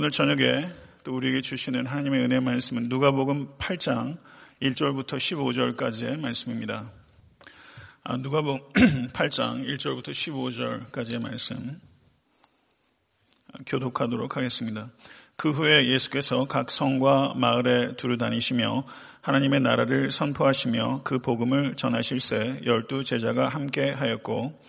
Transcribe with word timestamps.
오늘 0.00 0.12
저녁에 0.12 0.72
또 1.02 1.16
우리에게 1.16 1.40
주시는 1.40 1.84
하나님의 1.84 2.20
은혜 2.20 2.38
말씀은 2.38 2.88
누가복음 2.88 3.56
8장 3.58 4.16
1절부터 4.62 5.16
15절까지의 5.16 6.20
말씀입니다. 6.20 6.92
아, 8.04 8.16
누가복음 8.16 9.08
8장 9.12 9.66
1절부터 9.66 10.10
15절까지의 10.12 11.20
말씀 11.20 11.80
교독하도록 13.66 14.36
하겠습니다. 14.36 14.88
그 15.34 15.50
후에 15.50 15.88
예수께서 15.88 16.44
각 16.44 16.70
성과 16.70 17.34
마을에 17.34 17.96
두루 17.96 18.18
다니시며 18.18 18.84
하나님의 19.20 19.62
나라를 19.62 20.12
선포하시며 20.12 21.00
그 21.02 21.18
복음을 21.18 21.74
전하실새 21.74 22.60
열두 22.64 23.02
제자가 23.02 23.48
함께 23.48 23.90
하였고 23.90 24.62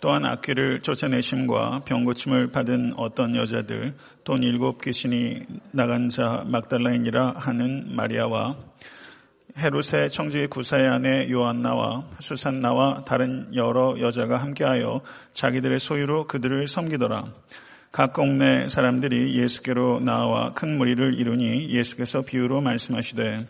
또한 0.00 0.24
악귀를 0.24 0.82
쫓아내심과 0.82 1.82
병고침을 1.84 2.52
받은 2.52 2.94
어떤 2.96 3.34
여자들 3.34 3.94
돈 4.24 4.42
일곱 4.42 4.82
귀신이 4.82 5.42
나간 5.72 6.08
자 6.08 6.44
막달라인이라 6.46 7.34
하는 7.36 7.94
마리아와 7.94 8.56
헤롯의 9.58 10.10
청지 10.10 10.48
구사의 10.48 10.86
아내 10.86 11.30
요한나와 11.30 12.10
수산나와 12.20 13.04
다른 13.04 13.48
여러 13.54 13.98
여자가 13.98 14.36
함께하여 14.36 15.00
자기들의 15.32 15.78
소유로 15.78 16.26
그들을 16.26 16.68
섬기더라. 16.68 17.32
각 17.90 18.12
동네 18.12 18.68
사람들이 18.68 19.38
예수께로 19.38 20.00
나와 20.00 20.52
큰 20.52 20.76
무리를 20.76 21.18
이루니 21.18 21.70
예수께서 21.70 22.20
비유로 22.20 22.60
말씀하시되 22.60 23.46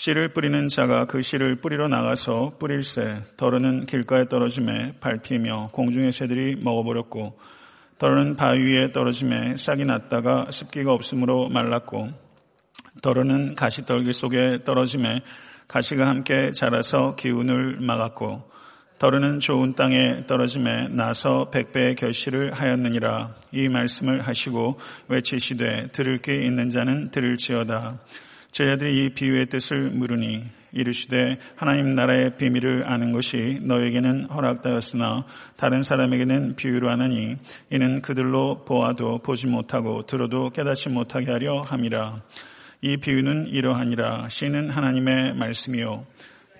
씨를 0.00 0.30
뿌리는 0.32 0.66
자가 0.68 1.04
그 1.04 1.20
씨를 1.20 1.56
뿌리러 1.56 1.86
나가서 1.86 2.54
뿌릴새 2.58 3.22
더러는 3.36 3.84
길가에 3.84 4.28
떨어짐에 4.30 4.94
밟히며 4.98 5.68
공중의 5.72 6.12
새들이 6.12 6.56
먹어버렸고 6.56 7.38
더러는 7.98 8.34
바위 8.34 8.62
위에 8.62 8.92
떨어짐에 8.92 9.58
싹이 9.58 9.84
났다가 9.84 10.46
습기가 10.50 10.94
없으므로 10.94 11.50
말랐고 11.50 12.08
더러는 13.02 13.54
가시떨기 13.56 14.14
속에 14.14 14.64
떨어짐에 14.64 15.20
가시가 15.68 16.08
함께 16.08 16.52
자라서 16.52 17.14
기운을 17.16 17.80
막았고 17.80 18.50
더러는 18.98 19.38
좋은 19.38 19.74
땅에 19.74 20.26
떨어짐에 20.26 20.88
나서 20.88 21.50
백배의 21.50 21.96
결실을 21.96 22.52
하였느니라. 22.52 23.34
이 23.52 23.68
말씀을 23.68 24.22
하시고 24.22 24.78
외치시되 25.08 25.88
들을 25.92 26.16
게 26.22 26.42
있는 26.42 26.70
자는 26.70 27.10
들을지어다 27.10 27.98
제자들이 28.52 29.04
이 29.04 29.08
비유의 29.10 29.46
뜻을 29.46 29.90
물으니 29.90 30.44
이르시되 30.72 31.38
하나님 31.56 31.94
나라의 31.94 32.36
비밀을 32.36 32.84
아는 32.86 33.12
것이 33.12 33.58
너에게는 33.62 34.26
허락되었으나 34.26 35.24
다른 35.56 35.82
사람에게는 35.82 36.56
비유로 36.56 36.90
하느니 36.90 37.36
이는 37.70 38.02
그들로 38.02 38.64
보아도 38.64 39.18
보지 39.18 39.46
못하고 39.46 40.06
들어도 40.06 40.50
깨닫지 40.50 40.88
못하게 40.88 41.30
하려 41.32 41.62
함이라. 41.62 42.22
이 42.82 42.96
비유는 42.96 43.48
이러하니라. 43.48 44.28
씨는 44.28 44.70
하나님의 44.70 45.34
말씀이요. 45.34 46.06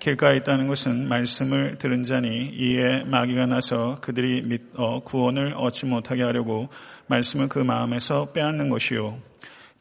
길가에 0.01 0.39
있다는 0.39 0.67
것은 0.67 1.09
말씀을 1.09 1.77
들은 1.79 2.05
자니 2.05 2.51
이에 2.55 3.05
마귀가 3.05 3.47
나서 3.47 4.01
그들이 4.01 4.43
믿어 4.43 5.01
구원을 5.05 5.55
얻지 5.57 5.87
못하게 5.87 6.23
하려고 6.23 6.69
말씀을 7.07 7.49
그 7.49 7.59
마음에서 7.59 8.33
빼앗는 8.33 8.71
것이요. 8.71 9.19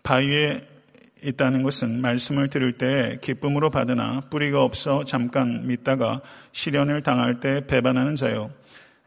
바위에 0.04 0.69
있다는 1.24 1.64
것은 1.64 2.02
말씀을 2.02 2.50
들을 2.50 2.74
때 2.74 3.18
기쁨으로 3.22 3.70
받으나 3.70 4.22
뿌리가 4.30 4.64
없어 4.64 5.04
잠깐 5.04 5.68
믿다가 5.68 6.22
시련을 6.52 7.04
당할 7.04 7.40
때 7.40 7.66
배반하는 7.66 8.16
자요. 8.16 8.52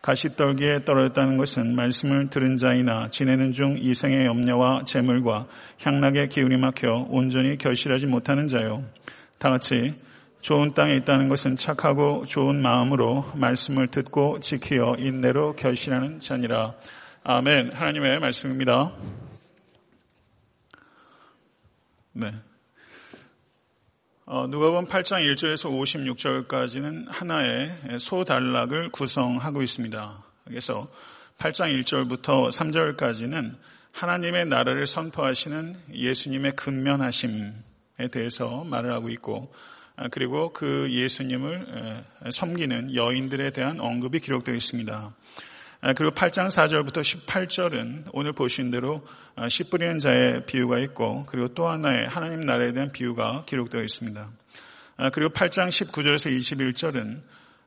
가시떨기에 0.03 0.85
떨어졌다는 0.85 1.37
것은 1.37 1.77
말씀을 1.77 2.29
들은 2.29 2.57
자이나 2.57 3.09
지내는 3.09 3.53
중 3.53 3.77
이생의 3.79 4.27
염려와 4.27 4.85
재물과 4.85 5.47
향락의 5.81 6.29
기운이 6.29 6.57
막혀 6.57 7.07
온전히 7.09 7.57
결실하지 7.57 8.07
못하는 8.07 8.49
자요. 8.49 8.85
다 9.39 9.51
같이 9.51 9.95
좋은 10.41 10.75
땅에 10.75 10.97
있다는 10.97 11.29
것은 11.29 11.57
착하고 11.57 12.27
좋은 12.27 12.61
마음으로 12.61 13.25
말씀을 13.37 13.87
듣고 13.87 14.41
지키어 14.41 14.97
인내로 14.99 15.55
결실하는 15.55 16.19
자니라. 16.19 16.75
아멘. 17.23 17.71
하나님의 17.73 18.19
말씀입니다. 18.19 18.93
네. 22.15 22.31
어, 24.27 24.47
누가복음 24.47 24.87
8장 24.87 25.25
1절에서 25.33 25.71
56절까지는 26.47 27.07
하나의 27.09 27.75
소단락을 27.99 28.91
구성하고 28.91 29.63
있습니다. 29.63 30.23
그래서 30.45 30.91
8장 31.39 31.83
1절부터 31.83 32.53
3절까지는 32.53 33.57
하나님의 33.93 34.45
나라를 34.45 34.87
선포하시는 34.87 35.75
예수님의 35.95 36.53
근면하심에 36.53 37.53
대해서 38.13 38.63
말을 38.65 38.93
하고 38.93 39.09
있고 39.09 39.51
아, 39.97 40.09
그리고 40.09 40.53
그 40.53 40.89
예수님을 40.91 42.05
섬기는 42.31 42.95
여인들에 42.95 43.53
대한 43.53 43.81
언급이 43.81 44.21
기록되어 44.21 44.55
있습니다. 44.55 45.15
아, 45.85 45.95
그리고 45.95 46.15
8장 46.15 46.47
4절부터 46.47 47.01
18절은 47.01 48.11
오늘 48.13 48.33
보신 48.33 48.71
대로 48.71 49.05
아, 49.35 49.49
씨 49.49 49.69
뿌리는 49.69 49.99
자의 49.99 50.47
비유가 50.47 50.79
있고 50.79 51.27
그리고 51.27 51.49
또 51.55 51.67
하나의 51.67 52.07
하나님 52.07 52.39
나라에 52.39 52.73
대한 52.73 52.93
비유가 52.93 53.45
기록되어 53.47 53.83
있습니다. 53.83 54.31
아, 54.99 55.11
그리고 55.11 55.33
8장 55.33 55.71
19절에서 55.71 56.31
21절은 56.39 57.23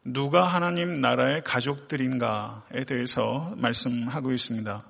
누가 0.05 0.45
하나님 0.45 1.01
나라의 1.01 1.41
가족들인가에 1.43 2.85
대해서 2.87 3.53
말씀하고 3.57 4.31
있습니다. 4.31 4.85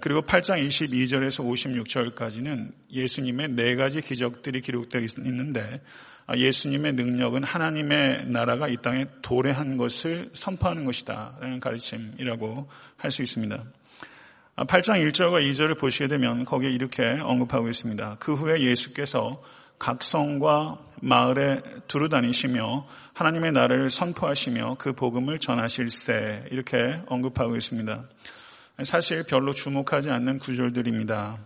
그리고 0.00 0.22
8장 0.22 0.66
22절에서 0.66 1.44
56절까지는 1.44 2.72
예수님의 2.90 3.50
네 3.50 3.76
가지 3.76 4.00
기적들이 4.00 4.62
기록되어 4.62 5.02
있는데 5.02 5.60
아, 5.72 6.15
예수님의 6.34 6.94
능력은 6.94 7.44
하나님의 7.44 8.26
나라가 8.26 8.68
이 8.68 8.76
땅에 8.76 9.06
도래한 9.22 9.76
것을 9.76 10.30
선포하는 10.32 10.84
것이다. 10.84 11.36
라는 11.40 11.60
가르침이라고 11.60 12.68
할 12.96 13.10
수 13.10 13.22
있습니다. 13.22 13.64
8장 14.56 14.90
아, 14.90 14.98
1절과 14.98 15.42
2절을 15.50 15.78
보시게 15.78 16.06
되면 16.06 16.44
거기에 16.44 16.70
이렇게 16.70 17.02
언급하고 17.02 17.68
있습니다. 17.68 18.16
그 18.18 18.34
후에 18.34 18.60
예수께서 18.60 19.42
각 19.78 20.02
성과 20.02 20.78
마을에 21.02 21.60
두루 21.88 22.08
다니시며 22.08 22.86
하나님의 23.12 23.52
나라를 23.52 23.90
선포하시며 23.90 24.76
그 24.78 24.94
복음을 24.94 25.38
전하실세 25.38 26.46
이렇게 26.50 26.76
언급하고 27.06 27.56
있습니다. 27.56 28.08
사실 28.82 29.24
별로 29.26 29.52
주목하지 29.52 30.10
않는 30.10 30.38
구절들입니다. 30.38 31.38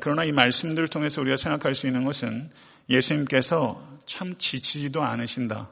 그러나 0.00 0.24
이 0.24 0.32
말씀들을 0.32 0.88
통해서 0.88 1.20
우리가 1.20 1.36
생각할 1.36 1.74
수 1.76 1.86
있는 1.86 2.02
것은 2.02 2.50
예수님께서 2.88 3.91
참 4.06 4.36
지치지도 4.36 5.02
않으신다. 5.02 5.70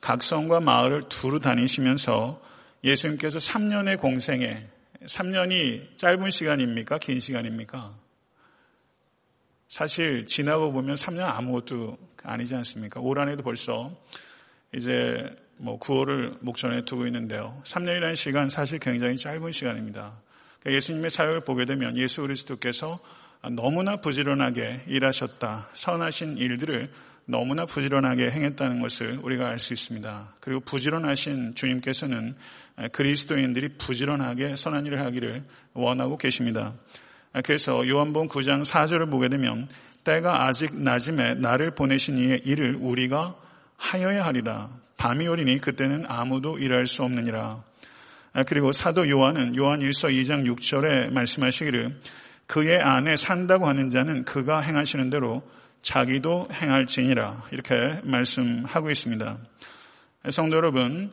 각 0.00 0.22
성과 0.22 0.60
마을을 0.60 1.04
두루 1.08 1.40
다니시면서 1.40 2.42
예수님께서 2.84 3.38
3년의 3.38 3.98
공생에 3.98 4.66
3년이 5.04 5.96
짧은 5.96 6.30
시간입니까? 6.30 6.98
긴 6.98 7.20
시간입니까? 7.20 7.94
사실 9.68 10.26
지나고 10.26 10.72
보면 10.72 10.96
3년 10.96 11.22
아무것도 11.22 11.96
아니지 12.22 12.54
않습니까? 12.54 13.00
올 13.00 13.18
한해도 13.18 13.42
벌써 13.42 13.90
이제 14.74 15.34
뭐 15.56 15.78
9월을 15.78 16.38
목전에 16.40 16.84
두고 16.84 17.06
있는데요. 17.06 17.60
3년이라는 17.64 18.16
시간 18.16 18.50
사실 18.50 18.78
굉장히 18.78 19.16
짧은 19.16 19.52
시간입니다. 19.52 20.20
그러니까 20.60 20.76
예수님의 20.76 21.10
사역을 21.10 21.44
보게 21.44 21.64
되면 21.64 21.96
예수 21.96 22.22
그리스도께서 22.22 23.00
너무나 23.50 23.96
부지런하게 24.00 24.82
일하셨다. 24.86 25.70
선하신 25.74 26.38
일들을 26.38 26.90
너무나 27.24 27.64
부지런하게 27.66 28.30
행했다는 28.30 28.80
것을 28.80 29.18
우리가 29.22 29.48
알 29.48 29.58
수 29.58 29.72
있습니다. 29.72 30.34
그리고 30.40 30.60
부지런하신 30.60 31.54
주님께서는 31.54 32.34
그리스도인들이 32.92 33.76
부지런하게 33.78 34.56
선한 34.56 34.86
일을 34.86 35.00
하기를 35.00 35.44
원하고 35.72 36.16
계십니다. 36.16 36.74
그래서 37.44 37.88
요한복음 37.88 38.28
9장 38.28 38.64
4절을 38.64 39.10
보게 39.10 39.28
되면 39.28 39.68
때가 40.04 40.46
아직 40.46 40.74
낮음에 40.76 41.34
나를 41.36 41.74
보내신 41.74 42.18
이의 42.18 42.42
일을 42.44 42.76
우리가 42.80 43.36
하여야 43.76 44.24
하리라. 44.24 44.70
밤이 44.96 45.26
오리니 45.28 45.60
그때는 45.60 46.04
아무도 46.08 46.58
일할 46.58 46.86
수 46.86 47.02
없느니라. 47.04 47.62
그리고 48.46 48.72
사도 48.72 49.08
요한은 49.08 49.56
요한 49.56 49.80
1서 49.80 50.10
2장 50.10 50.46
6절에 50.46 51.12
말씀하시기를 51.12 52.00
그의 52.46 52.80
안에 52.80 53.16
산다고 53.16 53.68
하는 53.68 53.90
자는 53.90 54.24
그가 54.24 54.60
행하시는 54.60 55.10
대로 55.10 55.42
자기도 55.82 56.48
행할지니라 56.52 57.46
이렇게 57.50 58.00
말씀하고 58.04 58.90
있습니다. 58.90 59.38
성도 60.30 60.56
여러분, 60.56 61.10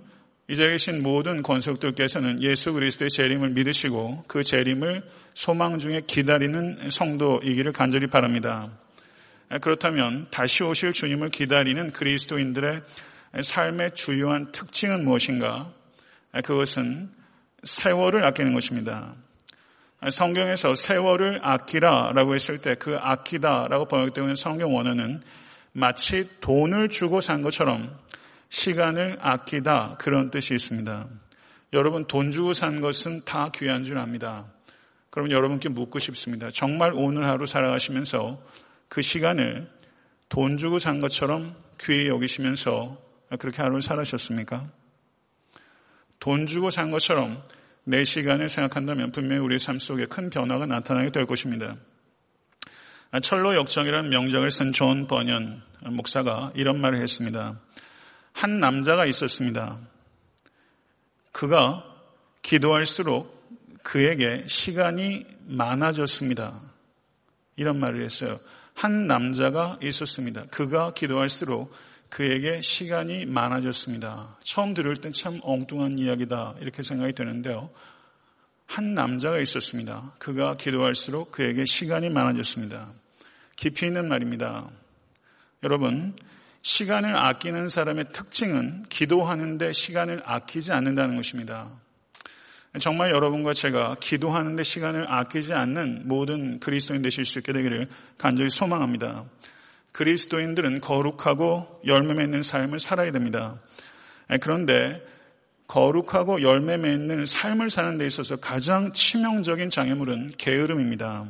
이 0.47 0.55
자리에 0.55 0.73
계신 0.73 1.03
모든 1.03 1.43
권속들께서는 1.43 2.41
예수 2.41 2.73
그리스도의 2.73 3.09
재림을 3.09 3.49
믿으시고 3.49 4.25
그 4.27 4.43
재림을 4.43 5.03
소망 5.33 5.77
중에 5.77 6.01
기다리는 6.07 6.89
성도이기를 6.89 7.71
간절히 7.71 8.07
바랍니다. 8.07 8.69
그렇다면 9.61 10.27
다시 10.31 10.63
오실 10.63 10.93
주님을 10.93 11.29
기다리는 11.29 11.91
그리스도인들의 11.91 12.81
삶의 13.43 13.95
주요한 13.95 14.51
특징은 14.51 15.03
무엇인가? 15.03 15.71
그것은 16.43 17.09
세월을 17.63 18.23
아끼는 18.25 18.53
것입니다. 18.53 19.15
성경에서 20.07 20.75
세월을 20.75 21.39
아끼라라고 21.43 22.35
했을 22.35 22.61
때 22.61 22.75
그 22.75 22.97
아끼다라고 22.97 23.85
번역되고 23.85 24.25
있는 24.25 24.35
성경 24.35 24.73
원어는 24.75 25.21
마치 25.73 26.29
돈을 26.39 26.89
주고 26.89 27.21
산 27.21 27.41
것처럼 27.41 27.97
시간을 28.49 29.17
아끼다 29.19 29.97
그런 29.99 30.31
뜻이 30.31 30.55
있습니다. 30.55 31.07
여러분 31.73 32.05
돈 32.05 32.31
주고 32.31 32.53
산 32.53 32.81
것은 32.81 33.25
다 33.25 33.51
귀한 33.53 33.83
줄 33.83 33.97
압니다. 33.97 34.45
그럼 35.09 35.31
여러분께 35.31 35.69
묻고 35.69 35.99
싶습니다. 35.99 36.49
정말 36.51 36.91
오늘 36.93 37.25
하루 37.25 37.45
살아가시면서 37.45 38.41
그 38.87 39.01
시간을 39.01 39.69
돈 40.29 40.57
주고 40.57 40.79
산 40.79 40.99
것처럼 40.99 41.55
귀히 41.81 42.07
여기시면서 42.07 42.97
그렇게 43.39 43.61
하루를 43.61 43.81
살아셨습니까? 43.81 44.67
돈 46.19 46.45
주고 46.45 46.69
산 46.69 46.91
것처럼 46.91 47.41
내 47.89 48.03
시간을 48.03 48.49
생각한다면 48.49 49.11
분명히 49.11 49.41
우리의 49.41 49.57
삶 49.57 49.79
속에 49.79 50.05
큰 50.05 50.29
변화가 50.29 50.67
나타나게 50.67 51.11
될 51.11 51.25
것입니다. 51.25 51.75
천로 53.23 53.55
역정이라는 53.55 54.11
명작을 54.11 54.51
쓴 54.51 54.71
존 54.71 55.07
버년 55.07 55.63
목사가 55.81 56.51
이런 56.53 56.79
말을 56.79 57.01
했습니다. 57.01 57.59
한 58.31 58.59
남자가 58.59 59.07
있었습니다. 59.07 59.79
그가 61.31 61.83
기도할수록 62.43 63.43
그에게 63.81 64.43
시간이 64.47 65.25
많아졌습니다. 65.47 66.61
이런 67.55 67.79
말을 67.79 68.03
했어요. 68.03 68.39
한 68.75 69.07
남자가 69.07 69.79
있었습니다. 69.81 70.45
그가 70.51 70.93
기도할수록 70.93 71.73
그에게 72.09 72.61
시간이 72.61 73.25
많아졌습니다. 73.25 74.37
처음 74.43 74.73
들을 74.73 74.95
땐 74.97 75.11
참 75.13 75.39
엉뚱한 75.43 75.99
이야기다 75.99 76.55
이렇게 76.59 76.83
생각이 76.83 77.13
드는데요. 77.13 77.69
한 78.65 78.93
남자가 78.93 79.39
있었습니다. 79.39 80.13
그가 80.19 80.55
기도할수록 80.57 81.31
그에게 81.31 81.65
시간이 81.65 82.09
많아졌습니다. 82.09 82.91
깊이 83.55 83.87
있는 83.87 84.07
말입니다. 84.07 84.69
여러분, 85.63 86.15
시간을 86.61 87.15
아끼는 87.15 87.69
사람의 87.69 88.11
특징은 88.11 88.83
기도하는데 88.89 89.73
시간을 89.73 90.21
아끼지 90.25 90.71
않는다는 90.71 91.15
것입니다. 91.15 91.67
정말 92.79 93.11
여러분과 93.11 93.53
제가 93.53 93.95
기도하는데 93.99 94.61
시간을 94.63 95.11
아끼지 95.11 95.53
않는 95.53 96.03
모든 96.05 96.59
그리스도인 96.59 97.01
되실 97.01 97.25
수 97.25 97.39
있게 97.39 97.51
되기를 97.51 97.87
간절히 98.17 98.49
소망합니다. 98.51 99.25
그리스도인들은 99.91 100.81
거룩하고 100.81 101.81
열매 101.85 102.13
맺는 102.13 102.43
삶을 102.43 102.79
살아야 102.79 103.11
됩니다. 103.11 103.59
그런데 104.41 105.03
거룩하고 105.67 106.41
열매 106.41 106.77
맺는 106.77 107.25
삶을 107.25 107.69
사는 107.69 107.97
데 107.97 108.05
있어서 108.05 108.37
가장 108.37 108.91
치명적인 108.93 109.69
장애물은 109.69 110.33
게으름입니다. 110.37 111.25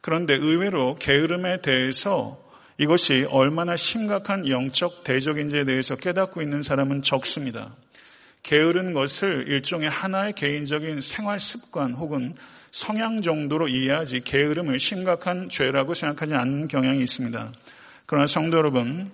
그런데 0.00 0.34
의외로 0.34 0.96
게으름에 0.98 1.60
대해서 1.60 2.42
이것이 2.78 3.26
얼마나 3.30 3.76
심각한 3.76 4.48
영적 4.48 5.04
대적인지에 5.04 5.64
대해서 5.64 5.94
깨닫고 5.96 6.42
있는 6.42 6.62
사람은 6.62 7.02
적습니다. 7.02 7.76
게으른 8.42 8.92
것을 8.92 9.46
일종의 9.48 9.88
하나의 9.88 10.32
개인적인 10.32 11.00
생활 11.00 11.38
습관 11.38 11.92
혹은 11.92 12.34
성향 12.72 13.20
정도로 13.20 13.68
이해하지 13.68 14.22
게으름을 14.22 14.78
심각한 14.78 15.50
죄라고 15.50 15.94
생각하지 15.94 16.34
않는 16.34 16.68
경향이 16.68 17.02
있습니다. 17.02 17.52
그러나 18.06 18.26
성도 18.26 18.56
여러분, 18.56 19.12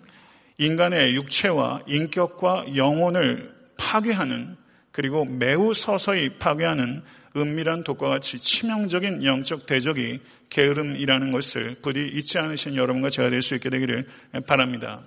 인간의 0.58 1.14
육체와 1.16 1.82
인격과 1.86 2.76
영혼을 2.76 3.52
파괴하는 3.76 4.56
그리고 4.92 5.24
매우 5.24 5.74
서서히 5.74 6.30
파괴하는 6.38 7.02
은밀한 7.36 7.84
독과 7.84 8.08
같이 8.08 8.38
치명적인 8.38 9.24
영적 9.24 9.66
대적이 9.66 10.20
게으름이라는 10.50 11.30
것을 11.30 11.76
부디 11.82 12.06
잊지 12.06 12.38
않으신 12.38 12.74
여러분과 12.74 13.10
제가 13.10 13.28
될 13.28 13.42
수 13.42 13.54
있게 13.54 13.70
되기를 13.70 14.06
바랍니다. 14.46 15.02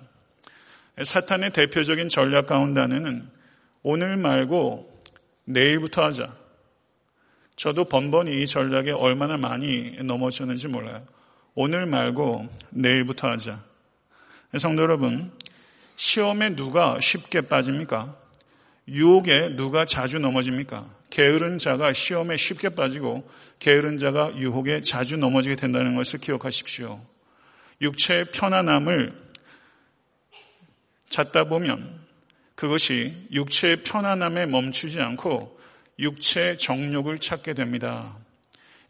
사탄의 1.02 1.52
대표적인 1.52 2.08
전략 2.08 2.46
가운데 2.46 2.80
하나는 2.80 3.28
오늘 3.82 4.16
말고 4.16 5.00
내일부터 5.44 6.04
하자. 6.04 6.41
저도 7.56 7.84
번번이 7.84 8.42
이 8.42 8.46
전략에 8.46 8.92
얼마나 8.92 9.36
많이 9.36 9.92
넘어졌는지 10.02 10.68
몰라요. 10.68 11.06
오늘 11.54 11.86
말고 11.86 12.48
내일부터 12.70 13.28
하자. 13.28 13.62
성도 14.58 14.82
여러분, 14.82 15.30
시험에 15.96 16.56
누가 16.56 16.98
쉽게 17.00 17.42
빠집니까? 17.42 18.16
유혹에 18.88 19.50
누가 19.56 19.84
자주 19.84 20.18
넘어집니까? 20.18 20.88
게으른 21.10 21.58
자가 21.58 21.92
시험에 21.92 22.36
쉽게 22.36 22.70
빠지고 22.70 23.28
게으른 23.58 23.98
자가 23.98 24.34
유혹에 24.36 24.80
자주 24.80 25.16
넘어지게 25.16 25.56
된다는 25.56 25.94
것을 25.94 26.20
기억하십시오. 26.20 27.00
육체의 27.82 28.26
편안함을 28.32 29.20
찾다 31.08 31.44
보면 31.44 32.00
그것이 32.54 33.28
육체의 33.32 33.82
편안함에 33.82 34.46
멈추지 34.46 35.00
않고 35.00 35.60
육체의 35.98 36.58
정욕을 36.58 37.18
찾게 37.18 37.54
됩니다. 37.54 38.16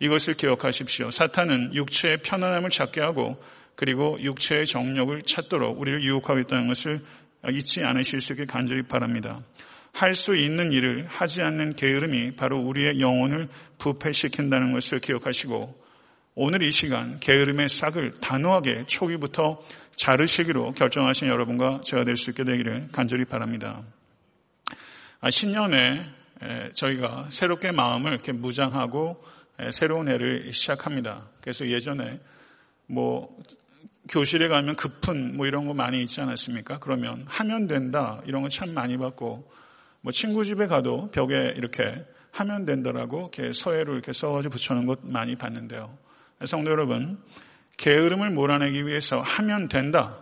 이것을 0.01 0.35
기억하십시오. 0.35 1.11
사탄은 1.11 1.75
육체의 1.75 2.19
편안함을 2.19 2.71
찾게 2.71 3.01
하고 3.01 3.43
그리고 3.75 4.19
육체의 4.21 4.67
정욕을 4.67 5.23
찾도록 5.23 5.81
우리를 5.81 6.03
유혹하겠다는 6.03 6.69
것을 6.69 7.01
잊지 7.51 7.85
않으실 7.85 8.21
수 8.21 8.33
있게 8.33 8.45
간절히 8.47 8.83
바랍니다. 8.83 9.43
할 9.93 10.15
수 10.15 10.35
있는 10.37 10.73
일을 10.73 11.07
하지 11.07 11.43
않는 11.43 11.77
게으름이 11.77 12.37
바로 12.37 12.59
우리의 12.61 13.01
영혼을 13.01 13.49
부패시킨다는 13.79 14.73
것을 14.73 15.01
기억하시고 15.01 15.83
오늘 16.35 16.63
이 16.63 16.73
시간 16.73 17.21
게으름의 17.21 17.69
싹을 17.69 18.21
단호하게 18.21 18.85
초기부터 18.87 19.61
자르시기로 19.97 20.73
결정하신 20.73 21.29
여러분과 21.29 21.83
제가 21.85 22.05
될 22.05 22.17
수 22.17 22.31
있게 22.31 22.45
되기를 22.45 22.89
간절히 22.91 23.27
바랍니다. 23.27 23.83
아, 25.21 25.31
신년에 25.31 26.03
저희가 26.73 27.27
새롭게 27.31 27.73
마음을 27.73 28.13
이렇게 28.13 28.33
무장하고 28.33 29.23
새로운 29.71 30.09
해를 30.09 30.53
시작합니다. 30.53 31.29
그래서 31.41 31.67
예전에 31.69 32.21
뭐 32.87 33.37
교실에 34.09 34.49
가면 34.49 34.77
급훈 34.77 35.37
뭐 35.37 35.47
이런 35.47 35.67
거 35.67 35.75
많이 35.75 36.01
있지 36.03 36.21
않았습니까? 36.21 36.79
그러면 36.81 37.25
하면 37.29 37.67
된다 37.67 38.21
이런 38.27 38.43
거 38.43 38.49
참 38.49 38.75
많이 38.75 38.97
받고 38.99 39.51
뭐 40.01 40.13
친구 40.13 40.45
집에 40.45 40.67
가도 40.67 41.11
벽에 41.13 41.55
이렇게 41.57 42.05
하면 42.33 42.65
된다라고 42.65 43.31
이렇게 43.33 43.53
서예로 43.53 43.93
이렇게 43.93 44.13
써가지고 44.13 44.53
붙여놓은 44.53 44.87
것 44.87 45.01
많이 45.03 45.37
봤는데요. 45.37 45.97
성도 46.47 46.71
여러분, 46.71 47.23
게으름을 47.77 48.31
몰아내기 48.31 48.87
위해서 48.87 49.21
하면 49.21 49.69
된다. 49.69 50.19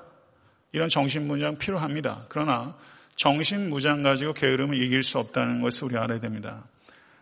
이런 0.73 0.89
정신무장 0.89 1.57
필요합니다. 1.59 2.27
그러나 2.29 2.77
정신 3.21 3.69
무장 3.69 4.01
가지고 4.01 4.33
게으름을 4.33 4.83
이길 4.83 5.03
수 5.03 5.19
없다는 5.19 5.61
것을 5.61 5.85
우리 5.85 5.99
알아야 5.99 6.21
됩니다. 6.21 6.65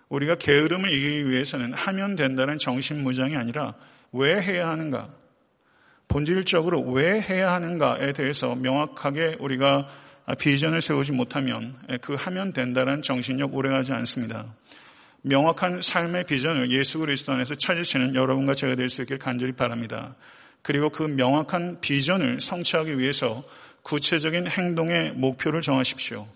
우리가 0.09 0.37
게으름을 0.37 0.89
이기기 0.91 1.29
위해서는 1.29 1.75
하면 1.75 2.15
된다는 2.15 2.57
정신 2.59 3.03
무장이 3.03 3.37
아니라 3.37 3.75
왜 4.13 4.41
해야 4.41 4.69
하는가? 4.69 5.09
본질적으로 6.07 6.83
왜 6.83 7.21
해야 7.21 7.53
하는가에 7.53 8.13
대해서 8.13 8.55
명확하게 8.55 9.39
우리가 9.41 9.89
아, 10.25 10.35
비전을 10.35 10.83
세우지 10.83 11.11
못하면 11.11 11.75
예, 11.91 11.97
그 11.97 12.15
하면 12.15 12.53
된다는 12.53 13.03
정신력 13.03 13.57
오래가지 13.57 13.91
않습니다. 13.91 14.55
명확한 15.23 15.83
삶의 15.83 16.27
비전을 16.27 16.71
예수 16.71 17.01
그리스도 17.01 17.33
안에서 17.33 17.57
찾으시는 17.57 18.15
여러분과 18.15 18.55
제가 18.55 18.77
될 18.77 18.89
수 18.89 19.03
있길 19.03 19.19
간절히 19.19 19.53
바랍니다. 19.53 20.15
그리고 20.63 20.91
그 20.91 21.03
명확한 21.03 21.81
비전을 21.81 22.39
성취하기 22.39 23.01
위해서 23.01 23.43
구체적인 23.89 24.47
행동의 24.49 25.13
목표를 25.13 25.63
정하십시오. 25.63 26.29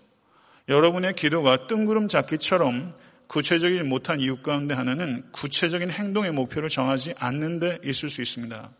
여러분의 0.69 1.13
기도가 1.13 1.67
뜬구름 1.67 2.07
잡기처럼 2.07 2.93
구체적이지 3.27 3.83
못한 3.83 4.19
이유 4.19 4.41
가운데 4.41 4.73
하나는 4.73 5.23
구체적인 5.31 5.91
행동의 5.91 6.31
목표를 6.31 6.69
정하지 6.69 7.13
않는 7.19 7.59
데 7.59 7.77
있을 7.83 8.09
수 8.09 8.23
있습니다. 8.23 8.71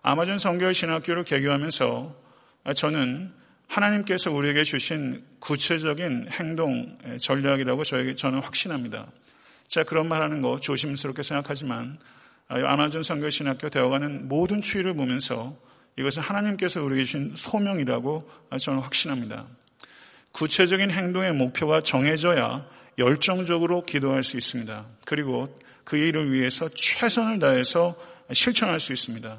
아마존 0.00 0.38
성결 0.38 0.72
신학교를 0.72 1.24
개교하면서 1.24 2.16
저는 2.74 3.34
하나님께서 3.66 4.32
우리에게 4.32 4.64
주신 4.64 5.22
구체적인 5.38 6.28
행동 6.30 6.96
전략이라고 7.20 7.84
저에게 7.84 8.14
저는 8.14 8.40
확신합니다. 8.40 9.08
제가 9.68 9.86
그런 9.86 10.08
말하는 10.08 10.40
거 10.40 10.58
조심스럽게 10.58 11.22
생각하지만 11.22 11.98
아마존 12.48 13.02
선교신학교 13.02 13.68
되어가는 13.68 14.26
모든 14.26 14.62
추이를 14.62 14.94
보면서 14.94 15.54
이것은 16.00 16.22
하나님께서 16.22 16.82
우리에게 16.82 17.04
주신 17.04 17.34
소명이라고 17.36 18.28
저는 18.58 18.80
확신합니다. 18.80 19.46
구체적인 20.32 20.90
행동의 20.90 21.32
목표가 21.32 21.82
정해져야 21.82 22.66
열정적으로 22.98 23.82
기도할 23.82 24.22
수 24.22 24.36
있습니다. 24.36 24.86
그리고 25.04 25.58
그 25.84 25.96
일을 25.96 26.32
위해서 26.32 26.68
최선을 26.68 27.38
다해서 27.38 27.96
실천할 28.32 28.80
수 28.80 28.92
있습니다. 28.92 29.36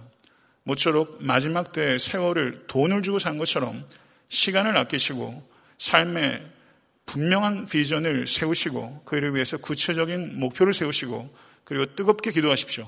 모쪼록 0.64 1.18
마지막 1.22 1.72
때 1.72 1.98
세월을 1.98 2.66
돈을 2.68 3.02
주고 3.02 3.20
산 3.20 3.38
것처럼 3.38 3.84
시간을 4.30 4.78
아끼시고 4.78 5.50
삶의 5.80 6.44
분명한 7.08 7.66
비전을 7.66 8.28
세우시고 8.28 9.02
그 9.06 9.18
일을 9.18 9.34
위해서 9.34 9.58
구체적인 9.58 10.40
목표를 10.40 10.74
세우시고 10.74 11.36
그리고 11.64 11.96
뜨겁게 11.96 12.32
기도하십시오. 12.32 12.88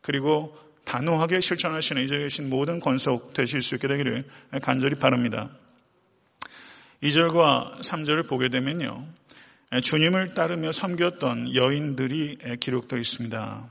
그리고 0.00 0.56
단호하게 0.84 1.40
실천하시는 1.40 2.02
이제 2.02 2.18
계신 2.18 2.50
모든 2.50 2.80
권속 2.80 3.34
되실 3.34 3.62
수 3.62 3.74
있게 3.74 3.88
되기를 3.88 4.24
간절히 4.62 4.94
바랍니다. 4.96 5.50
2절과 7.02 7.80
3절을 7.80 8.28
보게 8.28 8.48
되면요. 8.48 9.06
주님을 9.82 10.34
따르며 10.34 10.72
섬겼던 10.72 11.54
여인들이 11.54 12.38
기록되어 12.60 12.98
있습니다. 12.98 13.68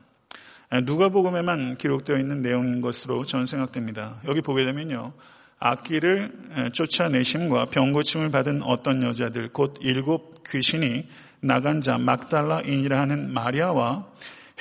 누가복음에만 0.86 1.78
기록되어 1.78 2.18
있는 2.18 2.42
내용인 2.42 2.82
것으로 2.82 3.26
저는 3.26 3.46
생각됩니다. 3.46 4.20
여기 4.28 4.42
보게 4.42 4.66
되면요. 4.66 5.14
악기를 5.60 6.72
쫓아내심과 6.74 7.66
병고침을 7.66 8.32
받은 8.32 8.64
어떤 8.64 9.02
여자들 9.02 9.50
곧 9.54 9.78
일곱 9.82 10.44
귀신이 10.50 11.08
나간 11.40 11.80
자 11.80 11.98
막달라인이라 11.98 13.00
하는 13.00 13.32
마리아와 13.32 14.06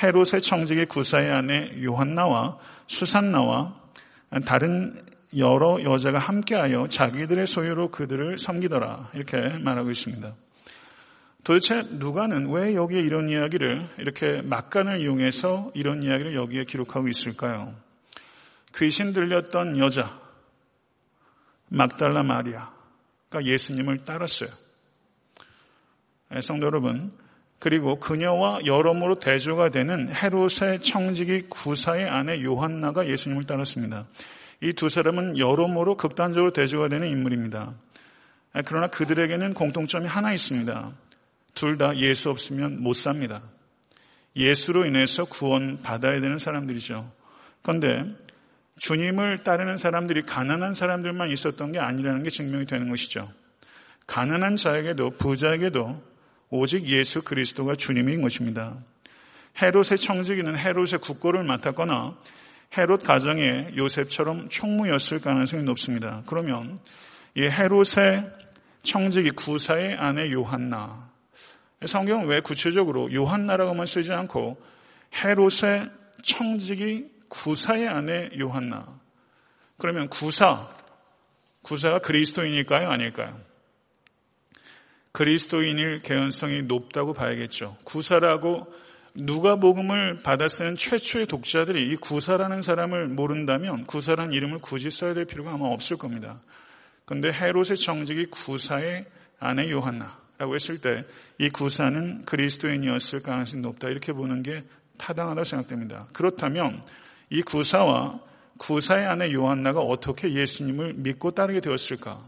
헤롯의 0.02 0.42
청직의 0.42 0.86
구사의 0.86 1.30
아내 1.30 1.82
요한나와 1.82 2.58
수산나와 2.86 3.80
다른 4.44 5.00
여러 5.36 5.82
여자가 5.82 6.18
함께하여 6.18 6.88
자기들의 6.88 7.46
소유로 7.46 7.90
그들을 7.90 8.38
섬기더라 8.38 9.10
이렇게 9.14 9.36
말하고 9.58 9.90
있습니다. 9.90 10.34
도대체 11.44 11.82
누가는 11.90 12.50
왜 12.50 12.74
여기에 12.74 13.00
이런 13.00 13.28
이야기를 13.28 13.88
이렇게 13.98 14.42
막간을 14.42 15.00
이용해서 15.00 15.72
이런 15.74 16.02
이야기를 16.02 16.34
여기에 16.34 16.64
기록하고 16.64 17.08
있을까요? 17.08 17.74
귀신 18.76 19.12
들렸던 19.12 19.78
여자 19.78 20.20
막달라 21.68 22.22
마리아가 22.22 23.44
예수님을 23.44 23.98
따랐어요. 24.04 24.50
네, 26.30 26.40
성도 26.40 26.66
여러분, 26.66 27.12
그리고 27.62 28.00
그녀와 28.00 28.66
여러모로 28.66 29.20
대조가 29.20 29.68
되는 29.68 30.12
헤롯의 30.12 30.80
청지기 30.80 31.42
구사의 31.42 32.08
아내 32.08 32.42
요한나가 32.42 33.06
예수님을 33.06 33.44
따랐습니다. 33.44 34.08
이 34.62 34.72
두 34.72 34.88
사람은 34.88 35.38
여러모로 35.38 35.96
극단적으로 35.96 36.50
대조가 36.52 36.88
되는 36.88 37.06
인물입니다. 37.06 37.72
그러나 38.64 38.88
그들에게는 38.88 39.54
공통점이 39.54 40.08
하나 40.08 40.32
있습니다. 40.32 40.90
둘 41.54 41.78
다 41.78 41.96
예수 41.98 42.30
없으면 42.30 42.82
못 42.82 42.94
삽니다. 42.94 43.42
예수로 44.34 44.84
인해서 44.84 45.24
구원 45.24 45.82
받아야 45.82 46.20
되는 46.20 46.38
사람들이죠. 46.38 47.12
그런데 47.62 48.04
주님을 48.78 49.44
따르는 49.44 49.76
사람들이 49.76 50.22
가난한 50.22 50.74
사람들만 50.74 51.30
있었던 51.30 51.70
게 51.70 51.78
아니라는 51.78 52.24
게 52.24 52.30
증명이 52.30 52.66
되는 52.66 52.88
것이죠. 52.88 53.30
가난한 54.08 54.56
자에게도 54.56 55.10
부자에게도 55.10 56.10
오직 56.54 56.84
예수 56.84 57.22
그리스도가 57.22 57.76
주님인 57.76 58.20
것입니다. 58.20 58.76
헤롯의 59.60 59.96
청지기는 59.98 60.54
헤롯의 60.54 61.00
국고를 61.00 61.44
맡았거나 61.44 62.18
헤롯 62.76 63.04
가정의 63.04 63.74
요셉처럼 63.74 64.50
총무였을 64.50 65.22
가능성이 65.22 65.62
높습니다. 65.62 66.22
그러면 66.26 66.76
이 67.34 67.40
헤롯의 67.40 68.30
청지기 68.82 69.30
구사의 69.30 69.94
아내 69.94 70.30
요한나 70.30 71.10
성경은 71.86 72.26
왜 72.26 72.40
구체적으로 72.40 73.10
요한나라고만 73.10 73.86
쓰지 73.86 74.12
않고 74.12 74.62
헤롯의 75.24 75.88
청지기 76.22 77.08
구사의 77.30 77.88
아내 77.88 78.28
요한나 78.38 79.00
그러면 79.78 80.10
구사 80.10 80.68
구사가 81.62 82.00
그리스도인일까요 82.00 82.90
아닐까요? 82.90 83.40
그리스도인일 85.12 86.02
개연성이 86.02 86.62
높다고 86.62 87.12
봐야겠죠. 87.12 87.76
구사라고 87.84 88.66
누가 89.14 89.56
복음을 89.56 90.22
받아 90.22 90.48
쓰는 90.48 90.76
최초의 90.76 91.26
독자들이 91.26 91.90
이 91.90 91.96
구사라는 91.96 92.62
사람을 92.62 93.08
모른다면 93.08 93.86
구사라는 93.86 94.32
이름을 94.32 94.58
굳이 94.60 94.90
써야 94.90 95.12
될 95.12 95.26
필요가 95.26 95.52
아마 95.52 95.66
없을 95.66 95.98
겁니다. 95.98 96.40
그런데 97.04 97.30
헤롯의 97.30 97.76
정직이 97.76 98.26
구사의 98.26 99.04
아내 99.38 99.70
요한나라고 99.70 100.54
했을 100.54 100.80
때 100.80 101.04
이 101.42 101.50
구사는 101.50 102.24
그리스도인이었을 102.24 103.22
가능성이 103.22 103.62
높다 103.62 103.88
이렇게 103.88 104.12
보는 104.12 104.44
게 104.44 104.62
타당하다고 104.96 105.42
생각됩니다. 105.42 106.06
그렇다면 106.12 106.84
이 107.30 107.42
구사와 107.42 108.20
구사의 108.58 109.06
아내 109.06 109.32
요한나가 109.32 109.80
어떻게 109.80 110.32
예수님을 110.32 110.94
믿고 110.94 111.32
따르게 111.32 111.60
되었을까? 111.60 112.22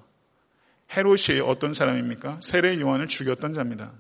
헤롯이 0.95 1.41
어떤 1.45 1.73
사람입니까? 1.73 2.41
세례 2.43 2.81
요한을 2.81 3.09
죽였던 3.09 3.53
자입니다. 3.53 3.93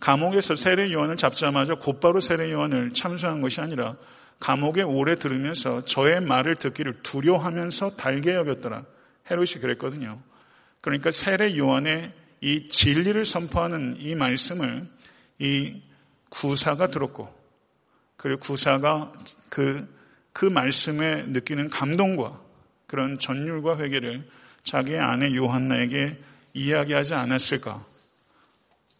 감옥에서 0.00 0.56
세례 0.56 0.92
요한을 0.92 1.16
잡자마자 1.16 1.74
곧바로 1.74 2.20
세례 2.20 2.52
요한을 2.52 2.92
참수한 2.92 3.40
것이 3.40 3.60
아니라 3.60 3.96
감옥에 4.40 4.82
오래 4.82 5.16
들으면서 5.16 5.84
저의 5.84 6.20
말을 6.20 6.56
듣기를 6.56 7.02
두려워하면서 7.02 7.96
달게 7.96 8.34
여겼더라. 8.34 8.84
헤롯이 9.30 9.60
그랬거든요. 9.60 10.20
그러니까 10.80 11.10
세례 11.10 11.56
요한의 11.56 12.12
이 12.40 12.68
진리를 12.68 13.24
선포하는 13.24 13.96
이 13.98 14.14
말씀을 14.14 14.88
이 15.38 15.82
구사가 16.28 16.88
들었고 16.88 17.36
그리고 18.16 18.40
구사가 18.40 19.12
그, 19.48 19.88
그 20.32 20.44
말씀에 20.44 21.24
느끼는 21.28 21.70
감동과 21.70 22.40
그런 22.86 23.18
전율과 23.18 23.78
회개를 23.78 24.28
자기의 24.64 24.98
아내 24.98 25.34
요한나에게 25.34 26.18
이야기하지 26.54 27.14
않았을까? 27.14 27.84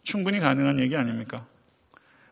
충분히 0.03 0.39
가능한 0.39 0.79
얘기 0.79 0.95
아닙니까? 0.95 1.45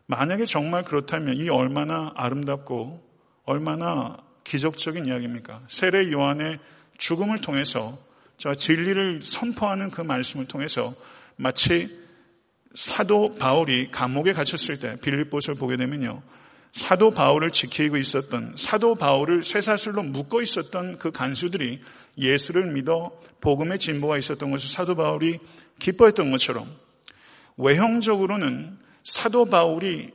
만약에 0.06 0.46
정말 0.46 0.84
그렇다면 0.84 1.36
이 1.36 1.48
얼마나 1.48 2.12
아름답고 2.16 3.06
얼마나 3.44 4.16
기적적인 4.44 5.06
이야기입니까? 5.06 5.62
세례 5.68 6.10
요한의 6.10 6.58
죽음을 6.96 7.40
통해서 7.40 7.98
저 8.38 8.54
진리를 8.54 9.20
선포하는 9.22 9.90
그 9.90 10.00
말씀을 10.00 10.46
통해서 10.46 10.94
마치 11.36 11.88
사도 12.74 13.36
바울이 13.36 13.90
감옥에 13.90 14.32
갇혔을 14.32 14.78
때 14.80 15.00
빌립보서를 15.00 15.58
보게 15.58 15.76
되면요. 15.76 16.22
사도 16.72 17.10
바울을 17.10 17.50
지키고 17.50 17.96
있었던 17.96 18.54
사도 18.56 18.94
바울을 18.94 19.42
쇠사슬로 19.42 20.02
묶어 20.02 20.42
있었던 20.42 20.98
그 20.98 21.10
간수들이 21.10 21.80
예수를 22.18 22.72
믿어 22.72 23.12
복음의 23.40 23.78
진보가 23.78 24.18
있었던 24.18 24.50
것을 24.50 24.68
사도 24.68 24.94
바울이 24.94 25.38
기뻐했던 25.78 26.30
것처럼 26.30 26.68
외형적으로는 27.56 28.78
사도 29.04 29.46
바울이 29.46 30.10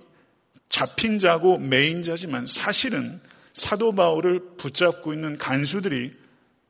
잡힌 0.69 1.19
자고 1.19 1.57
메인자지만 1.57 2.45
사실은 2.45 3.21
사도 3.53 3.93
바울을 3.93 4.55
붙잡고 4.57 5.13
있는 5.13 5.37
간수들이 5.37 6.13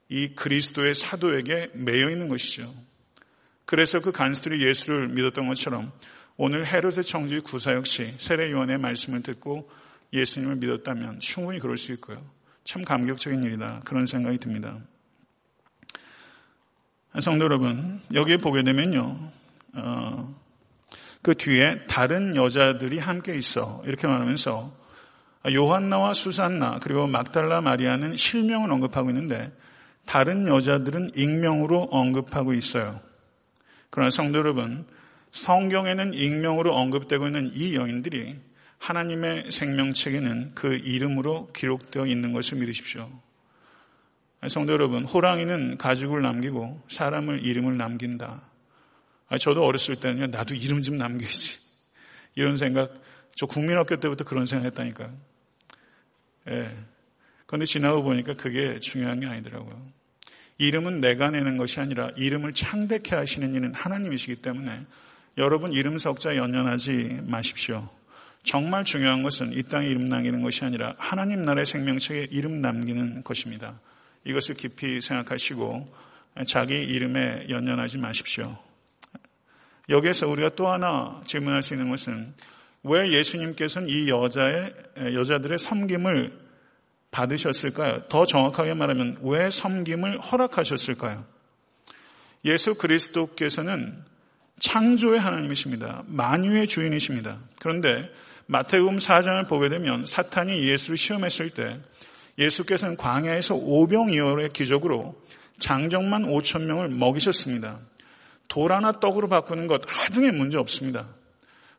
이 0.10 0.28
그리스도의 0.36 0.94
사도에게 0.94 1.72
매여 1.74 2.10
있는 2.10 2.28
것이죠. 2.28 2.74
그래서 3.66 4.00
그 4.02 4.12
간수들이 4.12 4.66
예수를 4.66 5.08
믿었던 5.10 5.48
것처럼 5.48 5.92
오늘 6.38 6.66
헤롯의 6.66 7.04
청지 7.04 7.42
구사 7.42 7.74
역시 7.74 8.14
세례요한의 8.18 8.80
말씀을 8.80 9.22
듣고 9.22 9.70
예수님을 10.14 10.56
믿었다면 10.58 11.20
충분히 11.20 11.60
그럴 11.60 11.78
수 11.78 11.92
있고요. 11.94 12.24
참 12.64 12.84
감격적인 12.84 13.44
일이다. 13.44 13.82
그런 13.84 14.06
생각이 14.06 14.38
듭니다. 14.38 14.78
성도 17.20 17.46
여러분, 17.46 18.02
여기에 18.14 18.38
보게 18.38 18.64
되면요, 18.64 19.32
어, 19.76 20.36
그 21.22 21.36
뒤에 21.36 21.86
다른 21.88 22.36
여자들이 22.36 22.98
함께 22.98 23.36
있어. 23.36 23.84
이렇게 23.86 24.08
말하면서 24.08 24.84
요한나와 25.54 26.14
수산나 26.14 26.80
그리고 26.82 27.06
막달라 27.06 27.62
마리아는 27.62 28.16
실명을 28.16 28.72
언급하고 28.72 29.10
있는데 29.10 29.52
다른 30.06 30.48
여자들은 30.48 31.12
익명으로 31.16 31.90
언급하고 31.92 32.54
있어요. 32.54 33.00
그러나 33.90 34.10
성도 34.10 34.40
여러분, 34.40 34.86
성경에는 35.34 36.14
익명으로 36.14 36.76
언급되고 36.76 37.28
있는 37.28 37.52
이 37.54 37.76
여인들이 37.76 38.40
하나님의 38.78 39.52
생명책에는 39.52 40.56
그 40.56 40.76
이름으로 40.76 41.52
기록되어 41.54 42.06
있는 42.06 42.34
것을 42.34 42.60
믿으십시오. 42.60 43.10
성도 44.48 44.74
여러분, 44.74 45.06
호랑이는 45.06 45.78
가죽을 45.78 46.22
남기고 46.22 46.84
사람을 46.90 47.46
이름을 47.46 47.78
남긴다. 47.78 48.42
저도 49.40 49.64
어렸을 49.64 49.96
때는 49.96 50.32
나도 50.32 50.54
이름 50.54 50.82
좀 50.82 50.98
남겨야지. 50.98 51.58
이런 52.36 52.58
생각, 52.58 52.94
저 53.36 53.46
국민학교 53.46 54.00
때부터 54.00 54.26
그런 54.26 54.46
생각 54.46 54.66
했다니까요. 54.66 55.18
예. 56.50 56.70
그런데 57.46 57.66
지나고 57.66 58.04
보니까 58.04 58.36
그게 58.36 58.80
중요한 58.80 59.20
게 59.20 59.28
아니더라고요. 59.28 59.82
이름은 60.58 61.02
내가 61.02 61.32
내는 61.32 61.58
것이 61.58 61.80
아니라 61.80 62.10
이름을 62.18 62.54
창대케 62.54 63.16
하시는 63.16 63.56
이는 63.56 63.74
하나님이시기 63.74 64.42
때문에 64.42 64.86
여러분 65.38 65.74
이름 65.74 65.98
석자 65.98 66.36
연연하지 66.38 67.22
마십시오. 67.24 67.90
정말 68.44 68.84
중요한 68.84 69.24
것은 69.24 69.54
이 69.54 69.64
땅에 69.64 69.88
이름 69.88 70.06
남기는 70.06 70.42
것이 70.44 70.64
아니라 70.64 70.94
하나님 70.98 71.44
나라의 71.44 71.66
생명책에 71.66 72.28
이름 72.30 72.62
남기는 72.62 73.24
것입니다. 73.24 73.80
이것을 74.26 74.56
깊이 74.56 75.02
생각하시고 75.02 75.92
자기 76.46 76.76
이름에 76.76 77.48
연연하지 77.50 77.98
마십시오. 77.98 78.58
여기에서 79.90 80.28
우리가 80.28 80.50
또 80.56 80.72
하나 80.72 81.22
질문할 81.26 81.64
수 81.64 81.74
있는 81.74 81.90
것은 81.90 82.34
왜 82.84 83.12
예수님께서는 83.12 83.88
이 83.88 84.10
여자의, 84.10 84.74
여자들의 84.98 85.58
섬김을 85.58 86.44
받으셨을까요? 87.12 88.04
더 88.08 88.26
정확하게 88.26 88.74
말하면 88.76 89.20
왜 89.22 89.50
섬김을 89.50 90.20
허락하셨을까요? 90.20 91.26
예수 92.46 92.76
그리스도께서는 92.76 94.04
창조의 94.64 95.20
하나님이십니다. 95.20 96.04
만유의 96.08 96.68
주인이십니다. 96.68 97.38
그런데 97.60 98.10
마태복음 98.46 98.98
4장을 98.98 99.46
보게 99.50 99.68
되면 99.68 100.06
사탄이 100.06 100.64
예수를 100.64 100.96
시험했을 100.96 101.50
때 101.50 101.82
예수께서는 102.38 102.96
광야에서 102.96 103.56
오병이어의 103.56 104.54
기적으로 104.54 105.22
장정만 105.60 106.24
5천 106.24 106.64
명을 106.64 106.88
먹이셨습니다. 106.88 107.78
돌 108.48 108.72
하나 108.72 108.94
떡으로 108.94 109.28
바꾸는 109.28 109.68
것 109.68 109.82
하등의 109.86 110.32
문제 110.32 110.58
없습니다. 110.58 111.08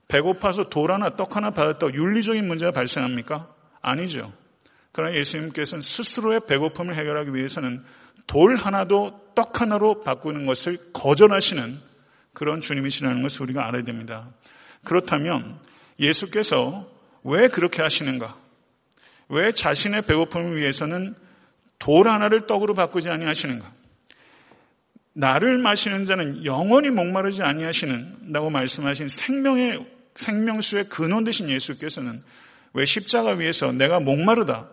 배고파서 0.07 0.69
돌 0.69 0.93
하나 0.93 1.17
떡 1.17 1.37
하나 1.37 1.51
받았다고 1.51 1.95
윤리적인 1.95 2.47
문제가 2.47 2.71
발생합니까? 2.71 3.49
아니죠. 3.81 4.31
그러나 4.93 5.17
예수님께서는 5.17 5.81
스스로의 5.81 6.43
배고픔을 6.47 6.95
해결하기 6.97 7.35
위해서는 7.35 7.83
돌 8.27 8.57
하나도 8.57 9.33
떡 9.35 9.63
하나로 9.63 10.03
바꾸는 10.03 10.45
것을 10.45 10.77
거절하시는 10.93 11.94
그런 12.35 12.61
주님이시라는 12.61 13.23
것을 13.23 13.43
우리가 13.43 13.67
알아야 13.67 13.85
됩니다. 13.85 14.29
그렇다면 14.85 15.59
예수께서 15.99 16.91
왜 17.23 17.49
그렇게 17.49 17.83
하시는가? 17.83 18.37
왜 19.29 19.53
자신의 19.53 20.03
배고픔을 20.03 20.57
위해서는 20.57 21.15
돌 21.79 22.09
하나를 22.09 22.47
떡으로 22.47 22.75
바꾸지 22.75 23.09
아니하시는가? 23.09 23.73
나를 25.15 25.59
마시는 25.59 26.05
자는 26.05 26.45
영원히 26.45 26.91
목마르지 26.91 27.43
아니하시는다고 27.43 28.51
말씀하신 28.51 29.09
생명의 29.09 29.87
생명수의 30.17 30.89
근원 30.89 31.25
되신 31.25 31.49
예수께서는 31.49 32.23
왜 32.73 32.85
십자가 32.85 33.31
위에서 33.31 33.73
내가 33.73 34.01
목마르다 34.01 34.69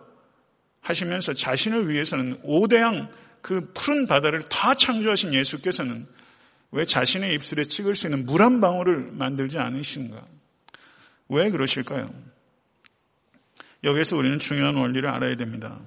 하시면서 0.80 1.32
자신을 1.32 1.88
위해서는 1.88 2.38
오대양 2.42 3.10
그 3.40 3.72
푸른 3.72 4.06
바다를 4.06 4.42
다 4.42 4.74
창조하신 4.74 5.34
예수께서는 5.34 6.06
왜 6.72 6.84
자신의 6.84 7.34
입술에 7.34 7.64
찍을 7.64 7.94
수 7.94 8.06
있는 8.08 8.26
물 8.26 8.40
한 8.40 8.60
방울을 8.60 9.12
만들지 9.12 9.58
않으신가? 9.58 10.26
왜 11.28 11.50
그러실까요? 11.50 12.12
여기에서 13.84 14.16
우리는 14.16 14.38
중요한 14.38 14.76
원리를 14.76 15.08
알아야 15.08 15.36
됩니다. 15.36 15.78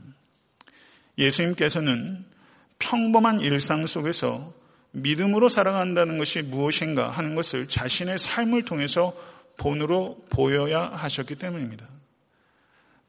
예수님께서는 1.18 2.26
평범한 2.80 3.40
일상 3.40 3.88
속에서 3.88 4.54
믿음으로 4.92 5.50
살아간다는 5.50 6.18
것이 6.18 6.42
무엇인가 6.42 7.10
하는 7.10 7.36
것을 7.36 7.68
자신의 7.68 8.18
삶을 8.18 8.64
통해서 8.64 9.16
본으로 9.58 10.26
보여야 10.30 10.90
하셨기 10.94 11.36
때문입니다. 11.36 11.88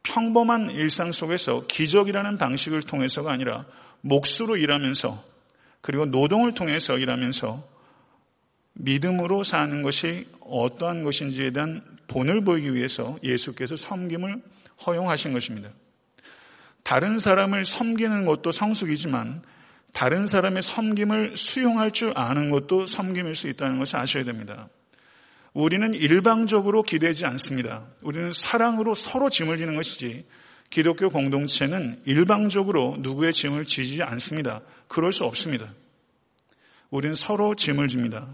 평범한 0.02 0.70
일상 0.70 1.12
속에서 1.12 1.66
기적이라는 1.66 2.38
방식을 2.38 2.82
통해서가 2.82 3.32
아니라 3.32 3.66
몫으로 4.02 4.56
일하면서 4.56 5.35
그리고 5.86 6.04
노동을 6.04 6.52
통해서 6.52 6.98
일하면서 6.98 7.62
믿음으로 8.72 9.44
사는 9.44 9.82
것이 9.82 10.26
어떠한 10.40 11.04
것인지에 11.04 11.52
대한 11.52 11.80
본을 12.08 12.42
보이기 12.42 12.74
위해서 12.74 13.16
예수께서 13.22 13.76
섬김을 13.76 14.42
허용하신 14.84 15.32
것입니다. 15.32 15.70
다른 16.82 17.20
사람을 17.20 17.64
섬기는 17.64 18.24
것도 18.24 18.50
성숙이지만 18.50 19.42
다른 19.92 20.26
사람의 20.26 20.62
섬김을 20.64 21.36
수용할 21.36 21.92
줄 21.92 22.12
아는 22.16 22.50
것도 22.50 22.88
섬김일 22.88 23.36
수 23.36 23.46
있다는 23.46 23.78
것을 23.78 24.00
아셔야 24.00 24.24
됩니다. 24.24 24.68
우리는 25.52 25.94
일방적으로 25.94 26.82
기대지 26.82 27.26
않습니다. 27.26 27.86
우리는 28.02 28.32
사랑으로 28.32 28.94
서로 28.94 29.30
짐을 29.30 29.56
지는 29.56 29.76
것이지 29.76 30.26
기독교 30.68 31.10
공동체는 31.10 32.02
일방적으로 32.06 32.96
누구의 32.98 33.32
짐을 33.32 33.66
지지 33.66 34.02
않습니다. 34.02 34.62
그럴 34.88 35.12
수 35.12 35.24
없습니다. 35.24 35.66
우리는 36.90 37.14
서로 37.14 37.54
짐을 37.54 37.88
집니다. 37.88 38.28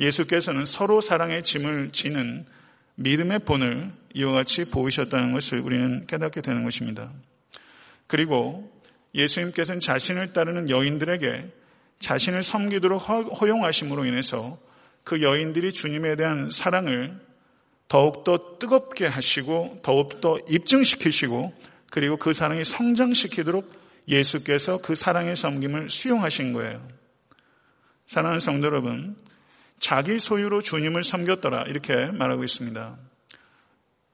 예수께서는 0.00 0.64
서로 0.64 1.00
사랑의 1.00 1.42
짐을 1.42 1.90
지는 1.92 2.46
믿음의 2.94 3.40
본을 3.40 3.92
이와 4.14 4.32
같이 4.32 4.70
보이셨다는 4.70 5.32
것을 5.32 5.60
우리는 5.60 6.06
깨닫게 6.06 6.40
되는 6.40 6.64
것입니다. 6.64 7.12
그리고 8.06 8.72
예수님께서는 9.14 9.80
자신을 9.80 10.32
따르는 10.32 10.70
여인들에게 10.70 11.52
자신을 11.98 12.42
섬기도록 12.42 13.08
허용하심으로 13.08 14.04
인해서 14.04 14.58
그 15.04 15.22
여인들이 15.22 15.72
주님에 15.72 16.16
대한 16.16 16.50
사랑을 16.50 17.18
더욱더 17.88 18.58
뜨겁게 18.58 19.06
하시고 19.06 19.80
더욱더 19.82 20.38
입증시키시고 20.48 21.54
그리고 21.90 22.16
그 22.18 22.34
사랑이 22.34 22.64
성장시키도록 22.64 23.72
예수께서 24.08 24.78
그 24.78 24.94
사랑의 24.94 25.36
섬김을 25.36 25.90
수용하신 25.90 26.52
거예요. 26.54 26.86
사랑하는 28.06 28.40
성도 28.40 28.66
여러분, 28.66 29.16
자기 29.78 30.18
소유로 30.18 30.62
주님을 30.62 31.04
섬겼더라 31.04 31.64
이렇게 31.64 31.94
말하고 32.12 32.42
있습니다. 32.42 32.96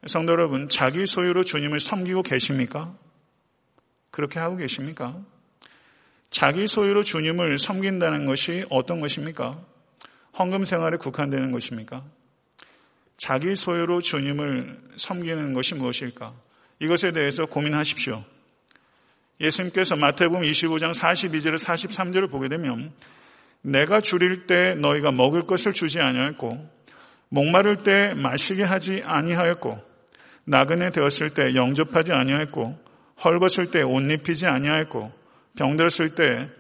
성도 0.06 0.32
여러분, 0.32 0.68
자기 0.68 1.06
소유로 1.06 1.44
주님을 1.44 1.80
섬기고 1.80 2.22
계십니까? 2.22 2.94
그렇게 4.10 4.38
하고 4.38 4.56
계십니까? 4.56 5.22
자기 6.30 6.66
소유로 6.66 7.04
주님을 7.04 7.58
섬긴다는 7.58 8.26
것이 8.26 8.66
어떤 8.68 9.00
것입니까? 9.00 9.60
헌금 10.38 10.64
생활에 10.64 10.96
국한되는 10.96 11.52
것입니까? 11.52 12.04
자기 13.16 13.54
소유로 13.54 14.00
주님을 14.00 14.80
섬기는 14.96 15.54
것이 15.54 15.76
무엇일까? 15.76 16.34
이것에 16.80 17.12
대해서 17.12 17.46
고민하십시오. 17.46 18.24
예수님께서 19.40 19.96
마태복음 19.96 20.42
25장 20.42 20.94
42절 20.94 21.58
43절을 21.58 22.30
보게 22.30 22.48
되면 22.48 22.92
내가 23.62 24.00
줄일 24.00 24.46
때 24.46 24.74
너희가 24.74 25.10
먹을 25.10 25.46
것을 25.46 25.72
주지 25.72 26.00
아니하였고 26.00 26.70
목마를 27.28 27.82
때 27.82 28.14
마시게 28.14 28.62
하지 28.62 29.02
아니하였고 29.04 29.82
나그네 30.44 30.90
되었을 30.92 31.30
때 31.30 31.54
영접하지 31.54 32.12
아니하였고 32.12 32.78
헐벗을 33.24 33.70
때 33.70 33.82
옷 33.82 34.10
입히지 34.10 34.46
아니하였고 34.46 35.12
병들었을 35.56 36.14
때 36.14 36.50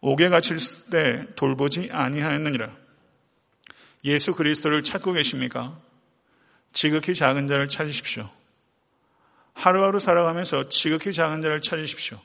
옥에 0.00 0.28
갇힐 0.30 0.56
때 0.90 1.26
돌보지 1.36 1.90
아니하였느니라. 1.92 2.70
예수 4.04 4.34
그리스도를 4.34 4.82
찾고 4.82 5.12
계십니까? 5.12 5.78
지극히 6.72 7.14
작은 7.14 7.48
자를 7.48 7.68
찾으십시오. 7.68 8.28
하루하루 9.52 9.98
살아가면서 10.00 10.68
지극히 10.68 11.12
작은 11.12 11.42
자를 11.42 11.60
찾으십시오. 11.60 12.18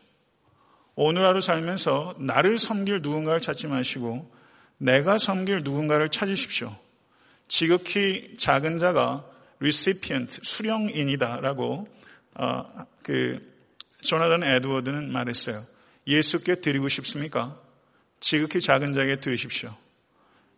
오늘 0.96 1.26
하루 1.26 1.42
살면서 1.42 2.16
나를 2.20 2.58
섬길 2.58 3.02
누군가를 3.02 3.42
찾지 3.42 3.68
마시고 3.68 4.32
내가 4.78 5.18
섬길 5.18 5.62
누군가를 5.64 6.10
찾으십시오. 6.10 6.76
지극히 7.48 8.38
작은 8.38 8.78
자가 8.78 9.26
recipient, 9.60 10.40
수령인이다라고 10.42 11.88
어, 12.36 12.86
그 13.04 13.40
조나단 14.02 14.44
에드워드는 14.44 15.12
말했어요. 15.12 15.64
예수께 16.08 16.56
드리고 16.56 16.88
싶습니까? 16.90 17.60
지극히 18.20 18.60
작은 18.60 18.94
자에게 18.94 19.20
드리십시오. 19.20 19.74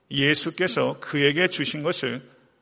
예수께서 0.10 1.00
그에게 1.00 1.48
주신 1.48 1.84
것을 1.84 2.22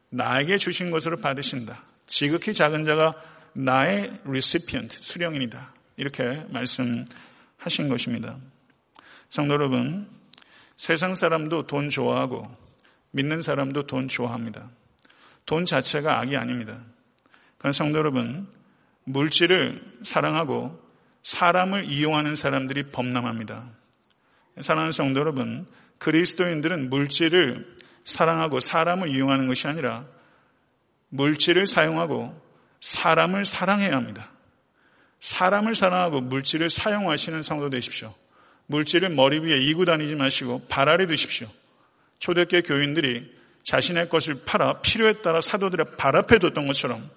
나에게 0.10 0.58
주신 0.58 0.92
것으로 0.92 1.18
받으신다. 1.18 1.84
지극히 2.08 2.54
작은 2.54 2.86
자가 2.86 3.14
나의 3.58 4.20
recipient, 4.26 4.98
수령인이다. 5.02 5.74
이렇게 5.96 6.46
말씀하신 6.50 7.88
것입니다. 7.90 8.38
성도 9.30 9.54
여러분, 9.54 10.10
세상 10.76 11.16
사람도 11.16 11.66
돈 11.68 11.88
좋아하고 11.88 12.46
믿는 13.12 13.42
사람도 13.42 13.88
돈 13.88 14.10
좋아합니다. 14.10 14.70
돈 15.46 15.64
자체가 15.64 16.20
악이 16.20 16.36
아닙니다. 16.36 16.82
그런 17.58 17.72
성도 17.72 17.98
여러분, 17.98 18.46
물질을 19.06 20.00
사랑하고 20.04 20.78
사람을 21.24 21.86
이용하는 21.86 22.36
사람들이 22.36 22.92
범람합니다. 22.92 23.70
사랑하는 24.60 24.92
성도 24.92 25.22
여러분, 25.22 25.66
그리스도인들은 26.00 26.90
물질을 26.90 27.78
사랑하고 28.04 28.60
사람을 28.60 29.08
이용하는 29.08 29.48
것이 29.48 29.66
아니라 29.68 30.06
물질을 31.10 31.68
사용하고 31.68 32.45
사람을 32.86 33.46
사랑해야 33.46 33.96
합니다. 33.96 34.30
사람을 35.20 35.74
사랑하고 35.74 36.22
물질을 36.22 36.70
사용하시는 36.70 37.42
성도 37.42 37.72
되십시오. 37.72 38.14
물질을 38.68 39.10
머리 39.10 39.40
위에 39.40 39.58
이고 39.58 39.86
다니지 39.86 40.14
마시고 40.14 40.68
발 40.68 40.88
아래 40.88 41.08
두십시오. 41.08 41.48
초대교 42.20 42.62
교인들이 42.62 43.34
자신의 43.64 44.08
것을 44.08 44.44
팔아 44.46 44.82
필요에 44.82 45.14
따라 45.24 45.42
사도들의 45.42 45.98
발 45.98 46.16
앞에 46.16 46.38
뒀던 46.38 46.68
것처럼 46.68 47.10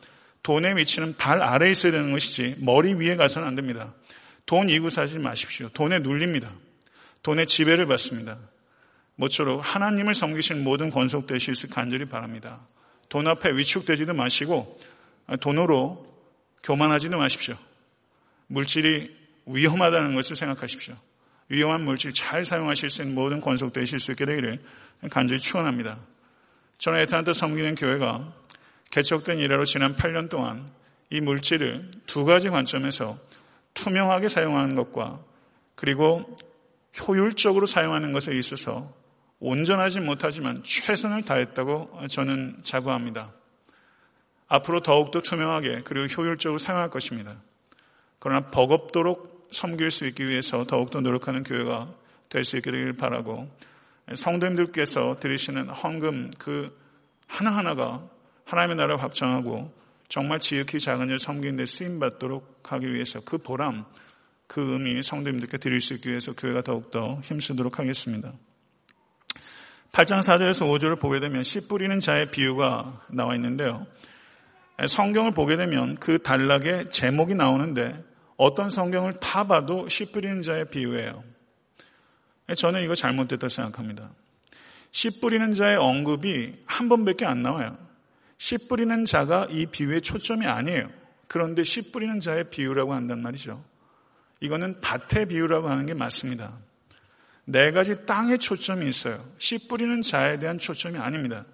돈의 0.42 0.78
위치는 0.78 1.18
발 1.18 1.42
아래에 1.42 1.72
있어야 1.72 1.92
되는 1.92 2.12
것이지 2.12 2.56
머리 2.60 2.94
위에 2.94 3.16
가서는 3.16 3.46
안 3.46 3.54
됩니다. 3.54 3.92
돈 4.46 4.70
이고 4.70 4.88
사지 4.88 5.18
마십시오. 5.18 5.68
돈에 5.68 5.98
눌립니다. 5.98 6.50
돈의 7.22 7.46
지배를 7.46 7.84
받습니다. 7.84 8.38
모쪼록 9.16 9.60
하나님을 9.62 10.14
섬기신 10.14 10.64
모든 10.64 10.88
권속되실 10.88 11.54
수 11.54 11.68
간절히 11.68 12.06
바랍니다. 12.06 12.66
돈 13.10 13.26
앞에 13.26 13.50
위축되지도 13.50 14.14
마시고 14.14 14.78
돈으로 15.36 16.06
교만하지도 16.62 17.18
마십시오. 17.18 17.56
물질이 18.46 19.16
위험하다는 19.46 20.14
것을 20.14 20.36
생각하십시오. 20.36 20.94
위험한 21.48 21.82
물질 21.82 22.12
잘 22.12 22.44
사용하실 22.44 22.90
수 22.90 23.02
있는 23.02 23.14
모든 23.14 23.40
권속 23.40 23.72
되실 23.72 23.98
수 23.98 24.10
있게 24.10 24.26
되기를 24.26 24.60
간절히 25.10 25.40
축원합니다. 25.40 25.98
저는 26.78 27.00
에탄트 27.00 27.32
섬기는 27.32 27.74
교회가 27.74 28.32
개척된 28.90 29.38
이래로 29.38 29.64
지난 29.64 29.96
8년 29.96 30.28
동안 30.28 30.70
이 31.10 31.20
물질을 31.20 31.90
두 32.06 32.24
가지 32.24 32.50
관점에서 32.50 33.18
투명하게 33.74 34.28
사용하는 34.28 34.74
것과 34.74 35.20
그리고 35.74 36.36
효율적으로 37.06 37.66
사용하는 37.66 38.12
것에 38.12 38.36
있어서 38.36 38.92
온전하지 39.40 40.00
못하지만 40.00 40.62
최선을 40.64 41.22
다했다고 41.22 42.06
저는 42.08 42.58
자부합니다. 42.62 43.32
앞으로 44.48 44.80
더욱더 44.80 45.20
투명하게 45.20 45.82
그리고 45.84 46.06
효율적으로 46.06 46.58
사용할 46.58 46.90
것입니다. 46.90 47.36
그러나 48.18 48.50
버겁도록 48.50 49.48
섬길 49.52 49.90
수 49.90 50.06
있기 50.06 50.26
위해서 50.26 50.64
더욱더 50.64 51.00
노력하는 51.00 51.42
교회가 51.42 51.94
될 52.28 52.44
수 52.44 52.56
있기를 52.56 52.94
바라고 52.96 53.48
성도님들께서 54.14 55.18
들으시는 55.20 55.68
헌금 55.68 56.30
그 56.38 56.76
하나하나가 57.26 58.08
하나님의 58.44 58.76
나라를 58.76 59.02
확장하고 59.02 59.72
정말 60.08 60.38
지극히 60.40 60.80
작은 60.80 61.08
일 61.10 61.18
섬기는 61.18 61.56
데 61.56 61.66
쓰임받도록 61.66 62.60
하기 62.72 62.92
위해서 62.92 63.20
그 63.20 63.36
보람, 63.36 63.84
그 64.46 64.72
의미 64.72 65.02
성도님들께 65.02 65.58
드릴 65.58 65.82
수 65.82 65.92
있기 65.94 66.08
위해서 66.08 66.32
교회가 66.32 66.62
더욱더 66.62 67.20
힘쓰도록 67.22 67.78
하겠습니다. 67.78 68.32
8장 69.92 70.22
4절에서 70.22 70.66
5절을 70.66 70.98
보게 70.98 71.20
되면 71.20 71.42
씨 71.42 71.68
뿌리는 71.68 71.98
자의 72.00 72.30
비유가 72.30 73.02
나와 73.08 73.34
있는데요. 73.34 73.86
성경을 74.86 75.32
보게 75.32 75.56
되면 75.56 75.96
그 75.96 76.18
단락에 76.18 76.88
제목이 76.90 77.34
나오는데 77.34 78.04
어떤 78.36 78.70
성경을 78.70 79.14
타 79.14 79.44
봐도 79.44 79.88
씨 79.88 80.12
뿌리는 80.12 80.42
자의 80.42 80.68
비유예요. 80.68 81.24
저는 82.56 82.82
이거 82.84 82.94
잘못됐다고 82.94 83.48
생각합니다. 83.48 84.10
씨 84.92 85.20
뿌리는 85.20 85.52
자의 85.52 85.76
언급이 85.76 86.62
한 86.64 86.88
번밖에 86.88 87.26
안 87.26 87.42
나와요. 87.42 87.76
씨 88.38 88.56
뿌리는 88.68 89.04
자가 89.04 89.48
이 89.50 89.66
비유의 89.66 90.02
초점이 90.02 90.46
아니에요. 90.46 90.88
그런데 91.26 91.64
씨 91.64 91.90
뿌리는 91.90 92.20
자의 92.20 92.48
비유라고 92.48 92.94
한단 92.94 93.20
말이죠. 93.20 93.62
이거는 94.40 94.80
밭의 94.80 95.26
비유라고 95.26 95.68
하는 95.68 95.84
게 95.86 95.94
맞습니다. 95.94 96.56
네 97.44 97.72
가지 97.72 98.06
땅에 98.06 98.36
초점이 98.36 98.88
있어요. 98.88 99.24
씨 99.38 99.68
뿌리는 99.68 100.00
자에 100.02 100.38
대한 100.38 100.58
초점이 100.58 100.98
아닙니다. 100.98 101.44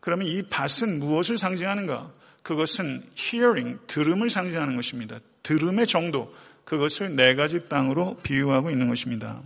그러면 0.00 0.28
이 0.28 0.42
밭은 0.48 0.98
무엇을 0.98 1.38
상징하는가? 1.38 2.10
그것은 2.44 3.02
hearing, 3.18 3.80
들음을 3.88 4.30
상징하는 4.30 4.76
것입니다. 4.76 5.18
들음의 5.42 5.88
정도, 5.88 6.32
그것을 6.64 7.16
네 7.16 7.34
가지 7.34 7.68
땅으로 7.68 8.18
비유하고 8.22 8.70
있는 8.70 8.88
것입니다. 8.88 9.42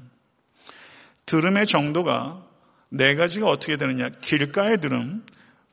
들음의 1.25 1.67
정도가 1.67 2.45
네 2.91 3.15
가지가 3.15 3.47
어떻게 3.47 3.77
되느냐? 3.77 4.11
길가의 4.21 4.81
들음, 4.81 5.25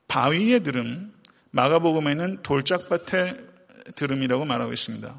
바위의 0.08 0.62
들음, 0.62 1.12
마가복음에는 1.52 2.44
돌짝밭의 2.44 3.40
들음이라고 3.96 4.46
말하고 4.46 4.72
있습니다. 4.72 5.16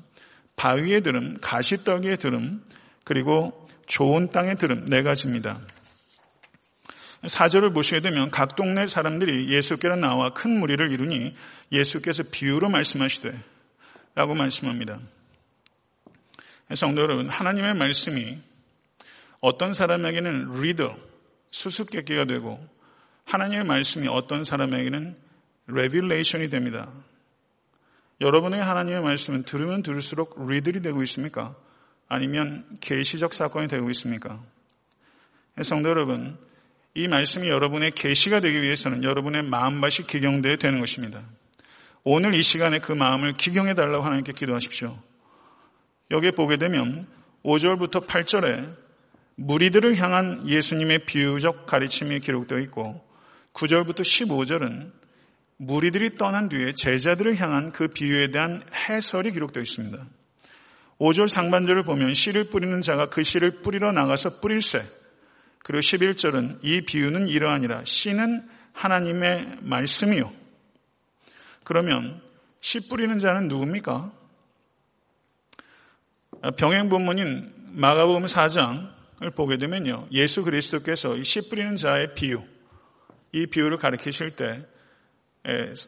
바위의 0.55 1.03
들음, 1.03 1.37
가시떡이의 1.41 2.19
들음, 2.19 2.63
그리고 3.05 3.69
좋은 3.87 4.31
땅의 4.31 4.57
들음 4.57 4.85
네 4.89 5.03
가지입니다. 5.03 5.59
사절을 7.27 7.73
보시게 7.73 8.01
되면 8.01 8.31
각 8.31 8.57
동네 8.57 8.87
사람들이 8.87 9.49
예수께로 9.49 9.97
나와 9.97 10.31
큰 10.31 10.59
무리를 10.59 10.91
이루니 10.91 11.35
예수께서 11.73 12.23
비유로 12.31 12.69
말씀하시되 12.69 13.39
라고 14.15 14.35
말씀합니다. 14.35 15.01
성도 16.75 17.03
여러분, 17.03 17.29
하나님의 17.29 17.75
말씀이 17.75 18.39
어떤 19.41 19.75
사람에게는 19.75 20.61
riddle, 20.61 20.97
수수께끼가 21.51 22.25
되고 22.25 22.67
하나님의 23.25 23.65
말씀이 23.65 24.09
어떤 24.09 24.45
사람에게는 24.45 25.17
revelation이 25.69 26.49
됩니다. 26.49 26.91
여러분의 28.21 28.63
하나님의 28.63 29.03
말씀은 29.03 29.43
들으면 29.43 29.83
들을수록 29.83 30.47
riddle이 30.49 30.81
되고 30.81 31.03
있습니까? 31.03 31.55
아니면 32.09 32.65
계시적 32.81 33.35
사건이 33.35 33.69
되고 33.69 33.91
있습니까? 33.91 34.43
성도 35.63 35.89
여러분, 35.89 36.39
이 36.97 37.09
말씀이 37.09 37.47
여러분의 37.49 37.91
계시가 37.91 38.41
되기 38.41 38.63
위해서는 38.63 39.05
여러분의 39.05 39.43
마음밭이 39.43 40.07
기경되어야 40.09 40.57
되는 40.57 40.81
것입니다. 40.81 41.21
오늘 42.05 42.35
이 42.35 42.43
시간에 42.43 42.79
그 42.79 42.91
마음을 42.93 43.35
기경해 43.35 43.75
달라고 43.75 44.03
하나님께 44.03 44.33
기도하십시오. 44.33 44.97
여기에 46.11 46.31
보게 46.31 46.57
되면 46.57 47.07
5절부터 47.45 48.07
8절에 48.07 48.75
무리들을 49.35 49.99
향한 49.99 50.49
예수님의 50.49 51.05
비유적 51.05 51.67
가르침이 51.67 52.21
기록되어 52.21 52.61
있고 52.61 53.07
9절부터 53.53 54.01
15절은 54.01 54.91
무리들이 55.59 56.17
떠난 56.17 56.49
뒤에 56.49 56.73
제자들을 56.75 57.39
향한 57.39 57.73
그 57.73 57.89
비유에 57.89 58.31
대한 58.31 58.63
해설이 58.89 59.33
기록되어 59.33 59.63
있습니다. 59.63 60.03
5절 60.99 61.29
상반절을 61.29 61.83
보면 61.83 62.15
씨를 62.15 62.45
뿌리는 62.45 62.81
자가 62.81 63.11
그 63.11 63.23
씨를 63.23 63.61
뿌리러 63.61 63.93
나가서 63.93 64.41
뿌릴새. 64.41 65.06
그리고 65.67 65.81
11절은 65.81 66.61
이 66.63 66.83
비유는 66.83 67.27
이러하니라. 67.27 67.87
씨는 67.87 68.49
하나님의 68.73 69.59
말씀이요. 69.63 70.33
그러면 71.65 72.23
씨 72.61 72.89
뿌리는 72.89 73.19
자는 73.19 73.49
누굽니까? 73.49 74.13
병행 76.57 76.89
본문인 76.89 77.53
마가복음 77.73 78.27
4장을 78.27 79.35
보게 79.35 79.57
되면요. 79.57 80.07
예수 80.13 80.45
그리스도께서 80.45 81.17
이씨 81.17 81.49
뿌리는 81.49 81.75
자의 81.75 82.15
비유, 82.15 82.45
이 83.33 83.49
비유를 83.49 83.79
가르치실 83.79 84.37
때 84.37 84.65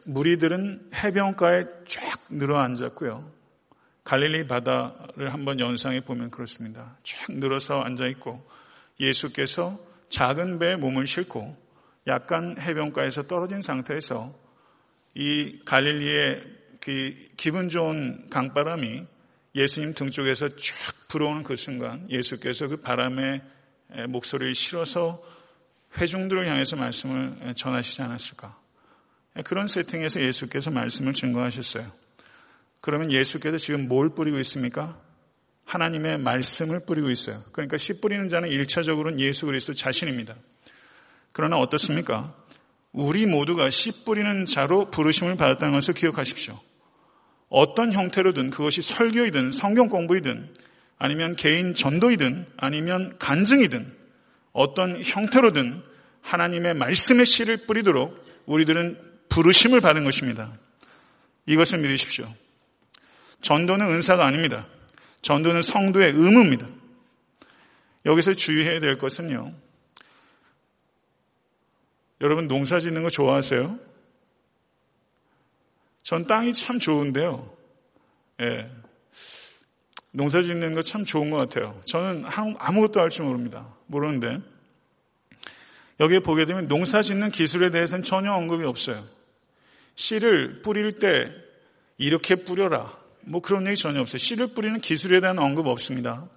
무리들은 0.07 0.89
해변가에 0.93 1.63
쫙 1.87 2.19
늘어 2.29 2.57
앉았고요. 2.57 3.31
갈릴리 4.03 4.45
바다를 4.47 5.31
한번 5.31 5.61
연상해 5.61 6.01
보면 6.01 6.31
그렇습니다. 6.31 6.97
쫙 7.03 7.31
늘어서 7.31 7.79
앉아 7.79 8.07
있고 8.07 8.45
예수께서 8.99 9.79
작은 10.09 10.59
배에 10.59 10.75
몸을 10.75 11.07
싣고 11.07 11.55
약간 12.07 12.55
해변가에서 12.59 13.23
떨어진 13.23 13.61
상태에서 13.61 14.33
이 15.15 15.59
갈릴리의 15.65 16.43
그 16.81 17.15
기분 17.37 17.69
좋은 17.69 18.29
강바람이 18.29 19.05
예수님 19.55 19.93
등 19.93 20.09
쪽에서 20.09 20.49
쫙 20.49 21.07
불어오는 21.07 21.43
그 21.43 21.55
순간 21.55 22.09
예수께서 22.09 22.67
그 22.67 22.77
바람에 22.77 23.41
목소리를 24.09 24.53
실어서 24.55 25.23
회중들을 25.97 26.47
향해서 26.47 26.75
말씀을 26.75 27.53
전하시지 27.55 28.01
않았을까. 28.01 28.57
그런 29.43 29.67
세팅에서 29.67 30.21
예수께서 30.21 30.71
말씀을 30.71 31.13
증거하셨어요. 31.13 31.91
그러면 32.81 33.11
예수께서 33.11 33.57
지금 33.57 33.87
뭘 33.87 34.09
뿌리고 34.09 34.37
있습니까? 34.39 35.01
하나님의 35.69 36.17
말씀을 36.17 36.79
뿌리고 36.85 37.11
있어요. 37.11 37.43
그러니까 37.51 37.77
씨 37.77 38.01
뿌리는 38.01 38.27
자는 38.27 38.49
1차적으로는 38.49 39.19
예수 39.19 39.45
그리스도 39.45 39.75
자신입니다. 39.75 40.35
그러나 41.31 41.57
어떻습니까? 41.57 42.33
우리 42.91 43.27
모두가 43.27 43.69
씨 43.69 44.03
뿌리는 44.03 44.45
자로 44.45 44.89
부르심을 44.89 45.37
받았다는 45.37 45.75
것을 45.75 45.93
기억하십시오. 45.93 46.59
어떤 47.49 47.93
형태로든 47.93 48.49
그것이 48.49 48.81
설교이든 48.81 49.51
성경 49.51 49.89
공부이든 49.89 50.55
아니면 50.97 51.35
개인 51.35 51.75
전도이든 51.75 52.47
아니면 52.57 53.15
간증이든 53.19 53.93
어떤 54.53 55.03
형태로든 55.03 55.83
하나님의 56.21 56.73
말씀의 56.73 57.27
씨를 57.27 57.57
뿌리도록 57.67 58.25
우리들은 58.47 58.99
부르심을 59.29 59.81
받은 59.81 60.03
것입니다. 60.03 60.51
이것을 61.45 61.77
믿으십시오. 61.77 62.27
전도는 63.41 63.87
은사가 63.87 64.25
아닙니다. 64.25 64.67
전도는 65.21 65.61
성도의 65.61 66.13
의무입니다. 66.13 66.67
여기서 68.05 68.33
주의해야 68.33 68.79
될 68.79 68.97
것은요. 68.97 69.53
여러분 72.21 72.47
농사 72.47 72.79
짓는 72.79 73.03
거 73.03 73.09
좋아하세요? 73.09 73.79
전 76.03 76.27
땅이 76.27 76.53
참 76.53 76.79
좋은데요. 76.79 77.55
예. 78.41 78.71
농사 80.11 80.41
짓는 80.41 80.73
거 80.73 80.81
참 80.81 81.03
좋은 81.05 81.29
것 81.29 81.37
같아요. 81.37 81.79
저는 81.85 82.25
아무것도 82.57 82.99
할 82.99 83.09
줄 83.09 83.25
모릅니다. 83.25 83.73
모르는데. 83.87 84.41
여기에 85.99 86.19
보게 86.21 86.45
되면 86.45 86.67
농사 86.67 87.01
짓는 87.01 87.31
기술에 87.31 87.69
대해서는 87.71 88.03
전혀 88.03 88.31
언급이 88.33 88.65
없어요. 88.65 89.03
씨를 89.95 90.61
뿌릴 90.61 90.93
때 90.99 91.31
이렇게 91.97 92.35
뿌려라. 92.35 92.97
뭐 93.21 93.41
그런 93.41 93.67
얘기 93.67 93.75
전혀 93.75 94.01
없어요. 94.01 94.17
씨를 94.17 94.47
뿌리는 94.47 94.79
기술에 94.81 95.19
대한 95.19 95.39
언급 95.39 95.67
없습니다. 95.67 96.27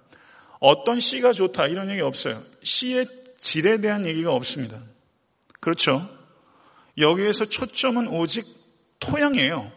어떤 0.59 0.99
씨가 0.99 1.33
좋다 1.33 1.67
이런 1.67 1.89
얘기 1.89 2.01
없어요. 2.01 2.41
씨의 2.61 3.05
질에 3.37 3.81
대한 3.81 4.05
얘기가 4.05 4.31
없습니다. 4.33 4.81
그렇죠? 5.59 6.07
여기에서 6.97 7.45
초점은 7.45 8.07
오직 8.07 8.45
토양이에요. 8.99 9.71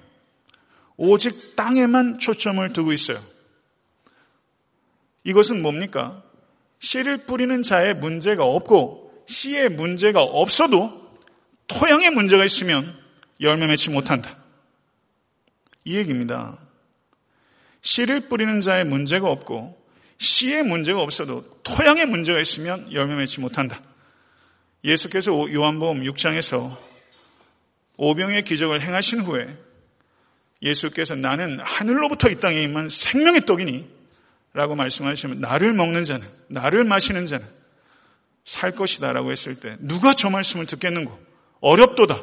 오직 0.97 1.57
땅에만 1.57 2.19
초점을 2.19 2.73
두고 2.73 2.93
있어요. 2.93 3.21
이것은 5.25 5.63
뭡니까? 5.63 6.23
씨를 6.79 7.27
뿌리는 7.27 7.63
자의 7.63 7.95
문제가 7.95 8.45
없고 8.45 9.25
씨의 9.27 9.71
문제가 9.71 10.23
없어도 10.23 11.07
토양에 11.67 12.11
문제가 12.11 12.45
있으면 12.45 12.95
열매 13.41 13.67
맺지 13.67 13.91
못한다. 13.91 14.37
이 15.85 15.97
얘기입니다. 15.97 16.59
씨를 17.87 18.29
뿌리는 18.29 18.61
자의 18.61 18.85
문제가 18.85 19.31
없고 19.31 19.81
씨의 20.19 20.65
문제가 20.65 21.01
없어도 21.01 21.45
토양에 21.63 22.05
문제가 22.05 22.41
있으면 22.41 22.93
열매 22.93 23.15
맺지 23.15 23.41
못한다. 23.41 23.81
예수께서 24.83 25.31
요한복음 25.31 26.03
6장에서 26.03 26.77
오병의 27.97 28.43
기적을 28.43 28.81
행하신 28.81 29.21
후에 29.21 29.57
예수께서 30.63 31.15
나는 31.15 31.61
하늘로부터 31.61 32.29
이 32.29 32.41
땅에 32.41 32.61
임한 32.63 32.89
생명의 32.89 33.47
떡이니 33.47 33.89
라고 34.53 34.75
말씀하시면 34.75 35.41
나를 35.41 35.73
먹는 35.73 36.03
자는 36.03 36.27
나를 36.49 36.83
마시는 36.83 37.27
자는 37.27 37.47
살 38.45 38.73
것이다 38.73 39.13
라고 39.13 39.31
했을 39.31 39.55
때 39.55 39.77
누가 39.79 40.13
저 40.13 40.29
말씀을 40.29 40.67
듣겠는고 40.67 41.17
어렵도다 41.61 42.21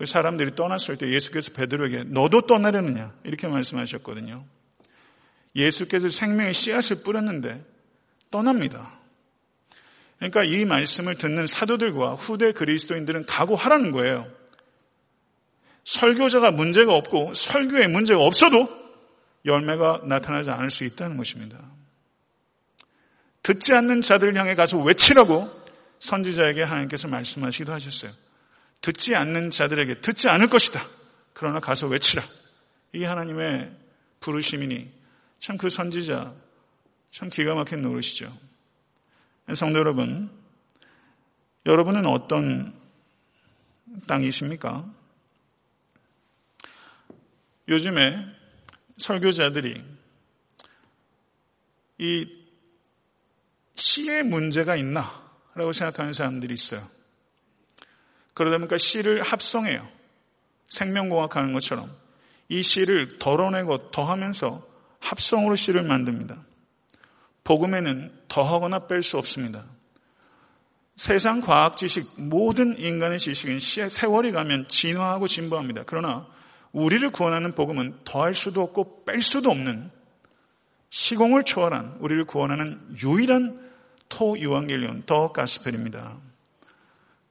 그 0.00 0.06
사람들이 0.06 0.54
떠났을 0.54 0.96
때 0.96 1.12
예수께서 1.12 1.52
베드로에게 1.52 2.04
너도 2.04 2.46
떠나려느냐 2.46 3.12
이렇게 3.22 3.46
말씀하셨거든요 3.46 4.46
예수께서 5.54 6.08
생명의 6.08 6.54
씨앗을 6.54 7.02
뿌렸는데 7.04 7.62
떠납니다 8.30 8.98
그러니까 10.16 10.44
이 10.44 10.64
말씀을 10.64 11.16
듣는 11.16 11.46
사도들과 11.46 12.14
후대 12.14 12.52
그리스도인들은 12.52 13.26
각오하라는 13.26 13.90
거예요 13.90 14.26
설교자가 15.84 16.50
문제가 16.50 16.94
없고 16.94 17.34
설교에 17.34 17.86
문제가 17.86 18.24
없어도 18.24 18.68
열매가 19.44 20.04
나타나지 20.04 20.48
않을 20.50 20.70
수 20.70 20.84
있다는 20.84 21.16
것입니다. 21.16 21.58
듣지 23.42 23.72
않는 23.72 24.02
자들을 24.02 24.36
향해 24.36 24.54
가서 24.54 24.78
외치라고 24.78 25.48
선지자에게 25.98 26.62
하나님께서 26.62 27.08
말씀하시기도 27.08 27.72
하셨어요. 27.72 28.12
듣지 28.80 29.14
않는 29.14 29.50
자들에게 29.50 30.00
듣지 30.00 30.28
않을 30.28 30.48
것이다. 30.48 30.80
그러나 31.32 31.60
가서 31.60 31.86
외치라. 31.86 32.22
이게 32.92 33.06
하나님의 33.06 33.70
부르심이니 34.20 34.90
참 35.38 35.56
그 35.56 35.70
선지자 35.70 36.34
참 37.10 37.28
기가 37.30 37.54
막힌 37.54 37.82
노릇이죠. 37.82 38.32
성도 39.54 39.78
여러분, 39.78 40.30
여러분은 41.66 42.06
어떤 42.06 42.74
땅이십니까? 44.06 44.88
요즘에 47.68 48.26
설교자들이 48.98 49.82
이 51.98 52.40
시의 53.74 54.22
문제가 54.24 54.76
있나? 54.76 55.20
라고 55.54 55.72
생각하는 55.72 56.12
사람들이 56.12 56.54
있어요. 56.54 56.88
그러다 58.40 58.56
보니까 58.56 58.78
시를 58.78 59.20
합성해요. 59.20 59.86
생명공학 60.70 61.36
하는 61.36 61.52
것처럼. 61.52 61.94
이 62.48 62.62
시를 62.62 63.18
덜어내고 63.18 63.90
더하면서 63.90 64.66
합성으로 64.98 65.56
시를 65.56 65.82
만듭니다. 65.82 66.38
복음에는 67.44 68.10
더하거나 68.28 68.86
뺄 68.86 69.02
수 69.02 69.18
없습니다. 69.18 69.62
세상 70.96 71.42
과학 71.42 71.76
지식, 71.76 72.14
모든 72.16 72.78
인간의 72.78 73.18
지식은 73.18 73.60
세월이 73.60 74.32
가면 74.32 74.68
진화하고 74.68 75.26
진보합니다. 75.26 75.82
그러나 75.84 76.26
우리를 76.72 77.10
구원하는 77.10 77.54
복음은 77.54 78.00
더할 78.06 78.32
수도 78.32 78.62
없고 78.62 79.04
뺄 79.04 79.20
수도 79.20 79.50
없는 79.50 79.90
시공을 80.88 81.44
초월한 81.44 81.98
우리를 82.00 82.24
구원하는 82.24 82.80
유일한 83.02 83.70
토 84.08 84.38
유앙겔리온 84.38 85.02
더 85.04 85.30
가스펠입니다. 85.30 86.29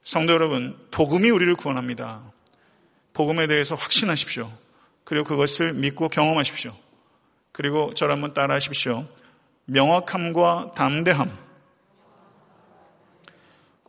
성도 0.09 0.33
여러분, 0.33 0.75
복음이 0.89 1.29
우리를 1.29 1.53
구원합니다. 1.53 2.23
복음에 3.13 3.45
대해서 3.45 3.75
확신하십시오. 3.75 4.51
그리고 5.03 5.23
그것을 5.23 5.73
믿고 5.73 6.09
경험하십시오. 6.09 6.73
그리고 7.51 7.93
저를 7.93 8.15
한번 8.15 8.33
따라 8.33 8.55
하십시오. 8.55 9.05
명확함과 9.65 10.71
담대함. 10.75 11.37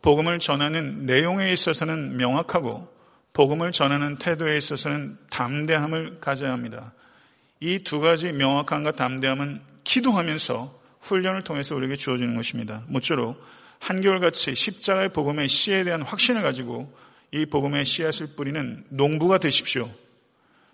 복음을 0.03 0.37
전하는 0.37 1.07
내용에 1.07 1.51
있어서는 1.51 2.17
명확하고 2.17 2.87
복음을 3.33 3.71
전하는 3.71 4.19
태도에 4.19 4.57
있어서는 4.57 5.17
담대함을 5.31 6.19
가져야 6.19 6.51
합니다. 6.51 6.93
이 7.61 7.79
두 7.79 7.99
가지 7.99 8.31
명확함과 8.31 8.91
담대함은 8.91 9.59
기도하면서 9.85 10.81
훈련을 10.99 11.43
통해서 11.43 11.75
우리에게 11.75 11.95
주어지는 11.95 12.35
것입니다. 12.35 12.83
모쪼록 12.89 13.43
한결같이 13.81 14.53
십자가의 14.53 15.09
복음의 15.09 15.49
씨에 15.49 15.83
대한 15.83 16.03
확신을 16.03 16.43
가지고 16.43 16.95
이 17.31 17.47
복음의 17.47 17.83
씨앗을 17.83 18.35
뿌리는 18.37 18.85
농부가 18.89 19.39
되십시오. 19.39 19.89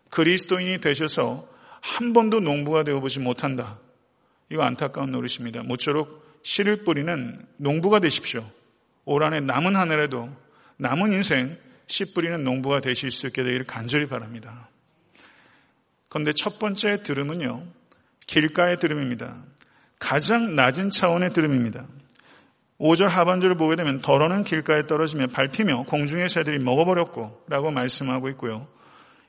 그리스도인이 0.10 0.82
되셔서 0.82 1.48
한 1.82 2.12
번도 2.12 2.42
농부가 2.42 2.84
되어보지 2.84 3.22
못한다. 3.22 3.80
이거 4.52 4.64
안타까운 4.64 5.12
노릇입니다. 5.12 5.64
모쪼록 5.64 6.42
씨를 6.44 6.84
뿌리는 6.84 7.46
농부가 7.56 8.00
되십시오. 8.00 8.50
올 9.06 9.24
한해 9.24 9.40
남은 9.40 9.76
하늘에도 9.76 10.30
남은 10.76 11.14
인생 11.14 11.58
씨 11.88 12.14
뿌리는 12.14 12.44
농부가 12.44 12.82
되실 12.82 13.10
수 13.10 13.28
있게 13.28 13.44
되기를 13.44 13.66
간절히 13.66 14.08
바랍니다. 14.08 14.70
그런데 16.10 16.34
첫 16.34 16.60
번째 16.60 17.04
들음은요, 17.04 17.66
길가의 18.28 18.80
들음입니다. 18.80 19.44
가장 19.98 20.56
낮은 20.56 20.90
차원의 20.90 21.32
들음입니다. 21.32 21.88
5절 22.80 23.08
하반절을 23.08 23.58
보게 23.58 23.76
되면 23.76 24.02
덜어는 24.02 24.44
길가에 24.44 24.86
떨어지며 24.86 25.28
밟히며 25.28 25.84
공중의 25.84 26.30
새들이 26.30 26.60
먹어버렸고 26.60 27.46
라고 27.48 27.72
말씀하고 27.72 28.30
있고요. 28.30 28.68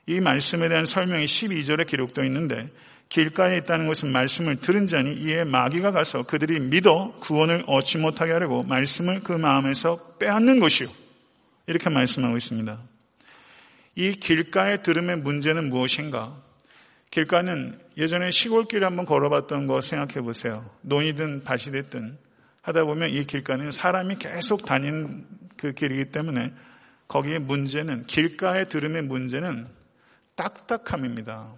이 0.05 0.19
말씀에 0.19 0.69
대한 0.69 0.85
설명이 0.85 1.25
12절에 1.25 1.87
기록되어 1.87 2.25
있는데 2.25 2.67
길가에 3.09 3.57
있다는 3.57 3.87
것은 3.87 4.11
말씀을 4.11 4.57
들은 4.57 4.85
자니 4.85 5.13
이에 5.13 5.43
마귀가 5.43 5.91
가서 5.91 6.23
그들이 6.23 6.59
믿어 6.59 7.15
구원을 7.19 7.63
얻지 7.65 7.97
못하게 7.97 8.33
하려고 8.33 8.63
말씀을 8.63 9.21
그 9.23 9.33
마음에서 9.33 10.15
빼앗는 10.19 10.59
것이요. 10.59 10.87
이렇게 11.65 11.89
말씀하고 11.89 12.37
있습니다. 12.37 12.79
이 13.95 14.11
길가에 14.13 14.81
들음의 14.83 15.17
문제는 15.17 15.69
무엇인가? 15.69 16.37
길가는 17.09 17.79
예전에 17.97 18.29
시골길 18.29 18.85
한번 18.85 19.05
걸어봤던 19.05 19.65
거 19.65 19.81
생각해 19.81 20.21
보세요. 20.21 20.69
논이든 20.81 21.43
밭이 21.43 21.71
됐든 21.71 22.17
하다 22.69 22.85
보면 22.85 23.09
이 23.09 23.25
길가는 23.25 23.71
사람이 23.71 24.17
계속 24.17 24.65
다니는 24.65 25.25
그 25.57 25.73
길이기 25.73 26.11
때문에 26.11 26.53
거기에 27.07 27.39
문제는 27.39 28.05
길가에 28.05 28.65
들음의 28.65 29.03
문제는 29.03 29.65
딱딱함입니다. 30.35 31.53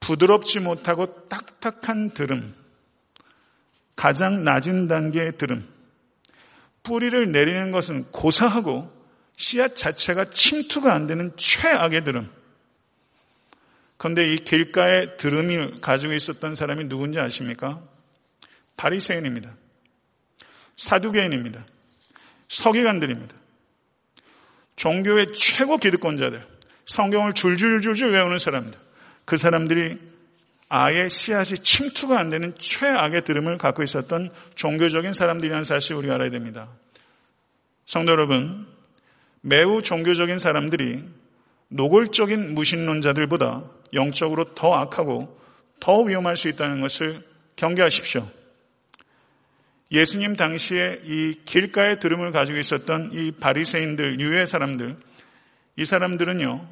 부드럽지 0.00 0.60
못하고 0.60 1.28
딱딱한 1.28 2.10
들음, 2.10 2.54
가장 3.94 4.42
낮은 4.44 4.88
단계의 4.88 5.38
들음, 5.38 5.66
뿌리를 6.82 7.30
내리는 7.30 7.70
것은 7.70 8.10
고사하고 8.10 8.90
씨앗 9.36 9.76
자체가 9.76 10.30
침투가 10.30 10.92
안 10.92 11.06
되는 11.06 11.32
최악의 11.36 12.04
들음. 12.04 12.30
그런데 13.96 14.32
이 14.32 14.38
길가에 14.38 15.16
들음을 15.16 15.80
가지고 15.80 16.14
있었던 16.14 16.54
사람이 16.54 16.88
누군지 16.88 17.20
아십니까? 17.20 17.82
바리새인입니다. 18.80 19.54
사두개인입니다. 20.76 21.66
서기관들입니다. 22.48 23.36
종교의 24.76 25.34
최고 25.34 25.76
기득권자들, 25.76 26.46
성경을 26.86 27.34
줄줄줄줄 27.34 28.12
외우는 28.12 28.38
사람들, 28.38 28.80
그 29.26 29.36
사람들이 29.36 29.98
아예 30.70 31.10
씨앗이 31.10 31.58
침투가 31.58 32.18
안 32.18 32.30
되는 32.30 32.54
최악의 32.56 33.24
들음을 33.24 33.58
갖고 33.58 33.82
있었던 33.82 34.32
종교적인 34.54 35.12
사람들이라는 35.12 35.64
사실 35.64 35.94
우리가 35.96 36.14
알아야 36.14 36.30
됩니다. 36.30 36.70
성도 37.84 38.12
여러분, 38.12 38.66
매우 39.42 39.82
종교적인 39.82 40.38
사람들이 40.38 41.04
노골적인 41.68 42.54
무신론자들보다 42.54 43.62
영적으로 43.92 44.54
더 44.54 44.74
악하고 44.74 45.38
더 45.80 46.00
위험할 46.00 46.36
수 46.36 46.48
있다는 46.48 46.80
것을 46.80 47.22
경계하십시오. 47.56 48.39
예수님 49.92 50.36
당시에 50.36 51.00
이 51.04 51.34
길가의 51.44 51.98
들음을 51.98 52.30
가지고 52.30 52.58
있었던 52.58 53.10
이 53.12 53.32
바리새인들, 53.32 54.20
유해 54.20 54.46
사람들, 54.46 54.96
이 55.76 55.84
사람들은요, 55.84 56.68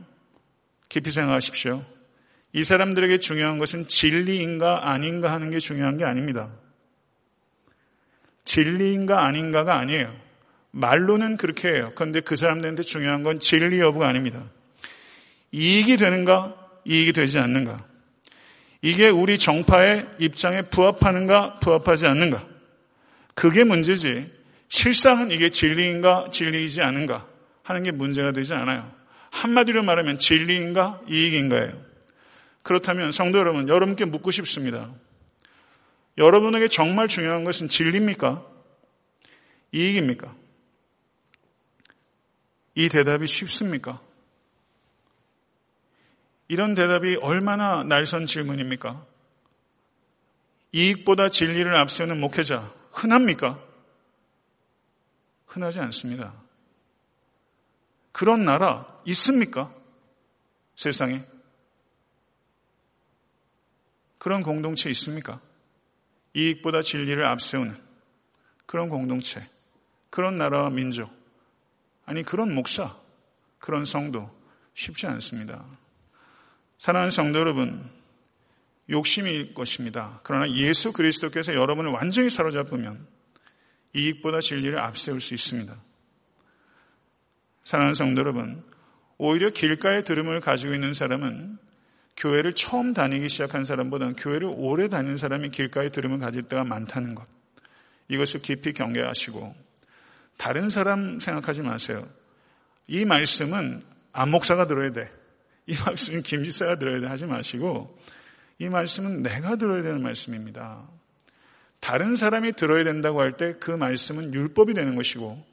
깊이 0.88 1.10
생각하십시오. 1.10 1.84
이 2.52 2.64
사람들에게 2.64 3.18
중요한 3.18 3.58
것은 3.58 3.88
진리인가 3.88 4.90
아닌가 4.90 5.32
하는 5.32 5.50
게 5.50 5.58
중요한 5.58 5.96
게 5.96 6.04
아닙니다. 6.04 6.50
진리인가 8.44 9.26
아닌가가 9.26 9.78
아니에요. 9.78 10.14
말로는 10.70 11.36
그렇게 11.36 11.68
해요. 11.68 11.92
그런데 11.94 12.20
그 12.20 12.36
사람들한테 12.36 12.82
중요한 12.84 13.22
건 13.22 13.40
진리 13.40 13.80
여부가 13.80 14.08
아닙니다. 14.08 14.44
이익이 15.52 15.96
되는가, 15.96 16.54
이익이 16.84 17.12
되지 17.12 17.38
않는가. 17.38 17.84
이게 18.80 19.08
우리 19.08 19.38
정파의 19.38 20.06
입장에 20.18 20.62
부합하는가, 20.62 21.58
부합하지 21.58 22.06
않는가. 22.06 22.46
그게 23.38 23.62
문제지. 23.62 24.28
실상은 24.66 25.30
이게 25.30 25.48
진리인가, 25.48 26.28
진리이지 26.32 26.82
않은가 26.82 27.24
하는 27.62 27.84
게 27.84 27.92
문제가 27.92 28.32
되지 28.32 28.52
않아요. 28.54 28.92
한마디로 29.30 29.84
말하면 29.84 30.18
진리인가, 30.18 31.00
이익인가예요. 31.08 31.80
그렇다면 32.64 33.12
성도 33.12 33.38
여러분, 33.38 33.68
여러분께 33.68 34.06
묻고 34.06 34.32
싶습니다. 34.32 34.92
여러분에게 36.16 36.66
정말 36.66 37.06
중요한 37.06 37.44
것은 37.44 37.68
진리입니까? 37.68 38.44
이익입니까? 39.70 40.34
이 42.74 42.88
대답이 42.88 43.28
쉽습니까? 43.28 44.00
이런 46.48 46.74
대답이 46.74 47.18
얼마나 47.22 47.84
날선 47.84 48.26
질문입니까? 48.26 49.06
이익보다 50.72 51.28
진리를 51.28 51.72
앞세우는 51.76 52.18
목회자, 52.18 52.77
흔합니까? 52.98 53.62
흔하지 55.46 55.78
않습니다. 55.78 56.34
그런 58.12 58.44
나라 58.44 59.00
있습니까? 59.06 59.72
세상에? 60.74 61.24
그런 64.18 64.42
공동체 64.42 64.90
있습니까? 64.90 65.40
이익보다 66.34 66.82
진리를 66.82 67.24
앞세우는 67.24 67.80
그런 68.66 68.88
공동체, 68.88 69.48
그런 70.10 70.36
나라와 70.36 70.68
민족, 70.68 71.10
아니 72.04 72.22
그런 72.22 72.52
목사, 72.52 72.96
그런 73.60 73.84
성도 73.84 74.28
쉽지 74.74 75.06
않습니다. 75.06 75.64
사랑하는 76.78 77.12
성도 77.12 77.38
여러분, 77.38 77.90
욕심일 78.90 79.54
것입니다. 79.54 80.20
그러나 80.22 80.50
예수 80.52 80.92
그리스도께서 80.92 81.54
여러분을 81.54 81.90
완전히 81.90 82.30
사로잡으면 82.30 83.06
이익보다 83.94 84.40
진리를 84.40 84.78
앞세울 84.78 85.20
수 85.20 85.34
있습니다. 85.34 85.74
사랑하는 87.64 87.94
성도 87.94 88.20
여러분, 88.20 88.64
오히려 89.18 89.50
길가에 89.50 90.02
들음을 90.02 90.40
가지고 90.40 90.74
있는 90.74 90.94
사람은 90.94 91.58
교회를 92.16 92.54
처음 92.54 92.94
다니기 92.94 93.28
시작한 93.28 93.64
사람보다는 93.64 94.16
교회를 94.16 94.48
오래 94.56 94.88
다니는 94.88 95.16
사람이 95.16 95.50
길가에 95.50 95.90
들음을 95.90 96.18
가질 96.18 96.44
때가 96.44 96.64
많다는 96.64 97.14
것. 97.14 97.26
이것을 98.08 98.40
깊이 98.40 98.72
경계하시고 98.72 99.54
다른 100.36 100.68
사람 100.68 101.20
생각하지 101.20 101.62
마세요. 101.62 102.08
이 102.86 103.04
말씀은 103.04 103.82
안 104.12 104.30
목사가 104.30 104.66
들어야 104.66 104.92
돼. 104.92 105.12
이 105.66 105.74
말씀은 105.84 106.22
김 106.22 106.44
지사가 106.44 106.76
들어야 106.78 107.00
돼 107.00 107.06
하지 107.06 107.26
마시고 107.26 107.98
이 108.58 108.68
말씀은 108.68 109.22
내가 109.22 109.56
들어야 109.56 109.82
되는 109.82 110.02
말씀입니다. 110.02 110.82
다른 111.80 112.16
사람이 112.16 112.52
들어야 112.52 112.84
된다고 112.84 113.20
할 113.20 113.32
때 113.36 113.54
그 113.60 113.70
말씀은 113.70 114.34
율법이 114.34 114.74
되는 114.74 114.96
것이고 114.96 115.44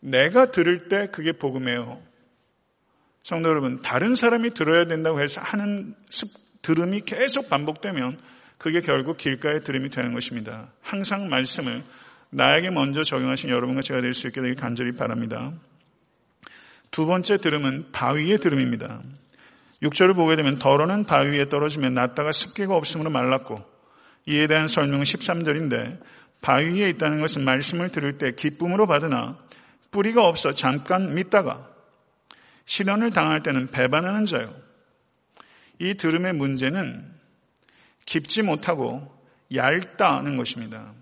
내가 0.00 0.50
들을 0.50 0.88
때 0.88 1.08
그게 1.12 1.32
복음이에요. 1.32 2.00
성도 3.22 3.48
여러분, 3.48 3.82
다른 3.82 4.14
사람이 4.14 4.54
들어야 4.54 4.86
된다고 4.86 5.20
해서 5.20 5.40
하는 5.40 5.94
습, 6.08 6.28
들음이 6.62 7.00
계속 7.00 7.50
반복되면 7.50 8.18
그게 8.56 8.80
결국 8.80 9.18
길가의 9.18 9.62
들음이 9.64 9.90
되는 9.90 10.14
것입니다. 10.14 10.72
항상 10.80 11.28
말씀을 11.28 11.82
나에게 12.30 12.70
먼저 12.70 13.04
적용하신 13.04 13.50
여러분과 13.50 13.82
제가 13.82 14.00
될 14.00 14.14
수 14.14 14.28
있게 14.28 14.40
되길 14.40 14.56
간절히 14.56 14.92
바랍니다. 14.92 15.52
두 16.90 17.04
번째 17.04 17.36
들음은 17.36 17.88
바위의 17.92 18.38
들음입니다. 18.38 19.02
6절을 19.82 20.14
보게 20.14 20.36
되면 20.36 20.58
더러는 20.58 21.04
바위 21.04 21.32
위에 21.32 21.48
떨어지면 21.48 21.94
낫다가 21.94 22.32
습기가 22.32 22.74
없으므로 22.74 23.10
말랐고 23.10 23.62
이에 24.26 24.46
대한 24.46 24.68
설명은 24.68 25.04
13절인데 25.04 26.00
바위 26.40 26.80
위에 26.80 26.88
있다는 26.90 27.20
것은 27.20 27.44
말씀을 27.44 27.90
들을 27.90 28.18
때 28.18 28.32
기쁨으로 28.32 28.86
받으나 28.86 29.38
뿌리가 29.90 30.26
없어 30.26 30.52
잠깐 30.52 31.14
믿다가 31.14 31.68
시련을 32.64 33.12
당할 33.12 33.42
때는 33.42 33.68
배반하는 33.68 34.24
자요. 34.24 34.52
이 35.78 35.94
들음의 35.94 36.32
문제는 36.34 37.14
깊지 38.04 38.42
못하고 38.42 39.12
얇다는 39.54 40.36
것입니다. 40.36 40.92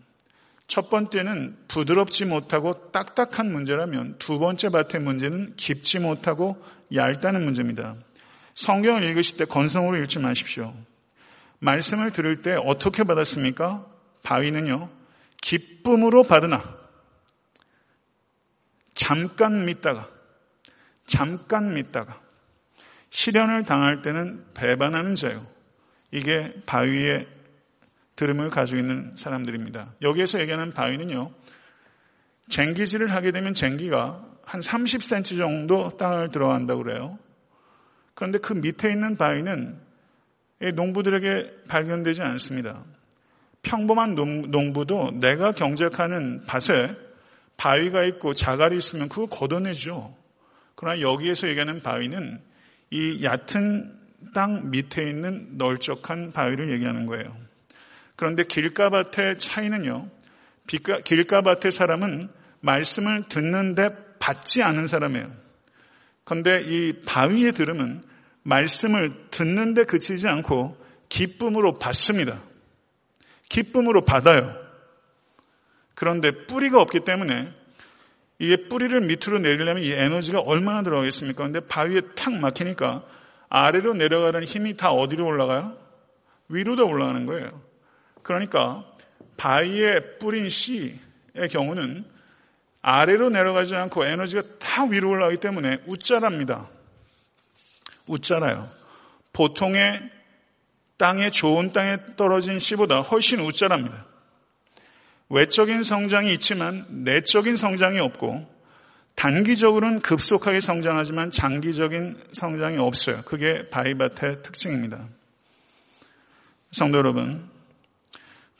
첫 0.67 0.91
번째는 0.91 1.57
부드럽지 1.69 2.25
못하고 2.25 2.91
딱딱한 2.91 3.53
문제라면 3.53 4.17
두 4.19 4.39
번째 4.39 4.71
밭의 4.71 5.01
문제는 5.01 5.55
깊지 5.57 5.99
못하고 6.01 6.63
얇다는 6.95 7.45
문제입니다. 7.45 7.95
성경을 8.55 9.03
읽으실 9.03 9.37
때 9.37 9.45
건성으로 9.45 9.97
읽지 10.03 10.19
마십시오. 10.19 10.75
말씀을 11.59 12.12
들을 12.12 12.43
때 12.43 12.55
어떻게 12.55 13.05
받았습니까? 13.05 13.87
바위는요, 14.23 14.90
기쁨으로 15.43 16.25
받으나, 16.25 16.62
잠깐 18.95 19.64
믿다가, 19.64 20.09
잠깐 21.07 21.75
믿다가 21.75 22.21
시련을 23.11 23.64
당할 23.64 24.03
때는 24.03 24.45
배반하는 24.55 25.14
자요. 25.14 25.47
이게 26.11 26.53
바위의 26.67 27.27
들음을 28.17 28.51
가지고 28.51 28.79
있는 28.81 29.17
사람들입니다. 29.17 29.95
여기에서 30.03 30.40
얘기하는 30.40 30.73
바위는요. 30.73 31.33
쟁기질을 32.49 33.12
하게 33.12 33.33
되면 33.33 33.55
쟁기가 33.55 34.25
한 34.45 34.61
30cm 34.61 35.38
정도 35.38 35.97
땅을 35.97 36.31
들어간다고 36.31 36.83
그래요. 36.83 37.19
그런데 38.14 38.38
그 38.38 38.53
밑에 38.53 38.90
있는 38.90 39.16
바위는 39.16 39.79
농부들에게 40.74 41.64
발견되지 41.68 42.22
않습니다. 42.22 42.85
평범한 43.62 44.14
농부도 44.14 45.11
내가 45.20 45.53
경작하는 45.53 46.44
밭에 46.46 46.94
바위가 47.57 48.05
있고 48.05 48.35
자갈이 48.35 48.77
있으면 48.77 49.09
그거 49.09 49.27
걷어내죠. 49.27 50.14
그러나 50.74 51.00
여기에서 51.00 51.48
얘기하는 51.48 51.83
바위는 51.83 52.40
이 52.90 53.24
얕은 53.24 53.98
땅 54.35 54.70
밑에 54.70 55.09
있는 55.09 55.57
널쩍한 55.59 56.33
바위를 56.33 56.72
얘기하는 56.74 57.07
거예요. 57.07 57.37
그런데 58.16 58.44
길가밭의 58.44 59.38
차이는요. 59.38 60.09
길가밭의 60.66 61.72
사람은 61.72 62.29
말씀을 62.61 63.24
듣는데 63.29 63.90
받지 64.18 64.62
않은 64.62 64.87
사람이에요. 64.87 65.44
그런데 66.25 66.63
이 66.63 66.93
바위에 67.05 67.53
들으면 67.53 68.03
말씀을 68.43 69.29
듣는데 69.31 69.85
그치지 69.85 70.27
않고 70.27 70.77
기쁨으로 71.09 71.75
받습니다. 71.75 72.39
기쁨으로 73.49 74.05
받아요. 74.05 74.55
그런데 75.95 76.47
뿌리가 76.47 76.81
없기 76.81 77.01
때문에 77.01 77.53
이게 78.39 78.69
뿌리를 78.69 79.01
밑으로 79.01 79.39
내리려면 79.39 79.85
이 79.85 79.93
에너지가 79.93 80.41
얼마나 80.41 80.83
들어가겠습니까? 80.83 81.37
그런데 81.37 81.61
바위에 81.61 82.01
탁 82.17 82.35
막히니까 82.35 83.05
아래로 83.49 83.95
내려가는 83.95 84.43
힘이 84.43 84.77
다 84.77 84.91
어디로 84.91 85.25
올라가요? 85.25 85.77
위로도 86.49 86.87
올라가는 86.87 87.25
거예요. 87.27 87.63
그러니까 88.23 88.85
바위에 89.37 90.19
뿌린 90.19 90.49
씨의 90.49 90.99
경우는 91.51 92.05
아래로 92.87 93.31
내려가지 93.31 93.75
않고 93.75 94.05
에너지가 94.05 94.42
다 94.59 94.85
위로 94.85 95.09
올라가기 95.09 95.38
때문에 95.38 95.79
웃자랍니다. 95.87 96.68
웃자라요. 98.07 98.68
보통의 99.33 100.03
땅에 100.99 101.31
좋은 101.31 101.73
땅에 101.73 101.97
떨어진 102.16 102.59
씨보다 102.59 103.01
훨씬 103.01 103.40
웃자랍니다. 103.40 104.05
외적인 105.31 105.83
성장이 105.83 106.31
있지만 106.35 106.85
내적인 106.90 107.57
성장이 107.57 108.01
없고 108.01 108.53
단기적으로는 109.14 110.00
급속하게 110.00 110.61
성장하지만 110.61 111.31
장기적인 111.31 112.23
성장이 112.35 112.77
없어요. 112.77 113.23
그게 113.23 113.71
바위밭의 113.71 114.42
특징입니다. 114.42 115.09
성도 116.71 116.98
여러분, 116.98 117.48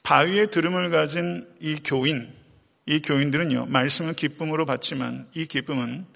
바위의 0.03 0.51
들음을 0.51 0.89
가진 0.89 1.47
이 1.61 1.77
교인, 1.85 2.33
이 2.87 3.01
교인들은요, 3.01 3.67
말씀을 3.67 4.15
기쁨으로 4.15 4.67
받지만 4.67 5.27
이 5.35 5.47
기쁨은 5.47 6.07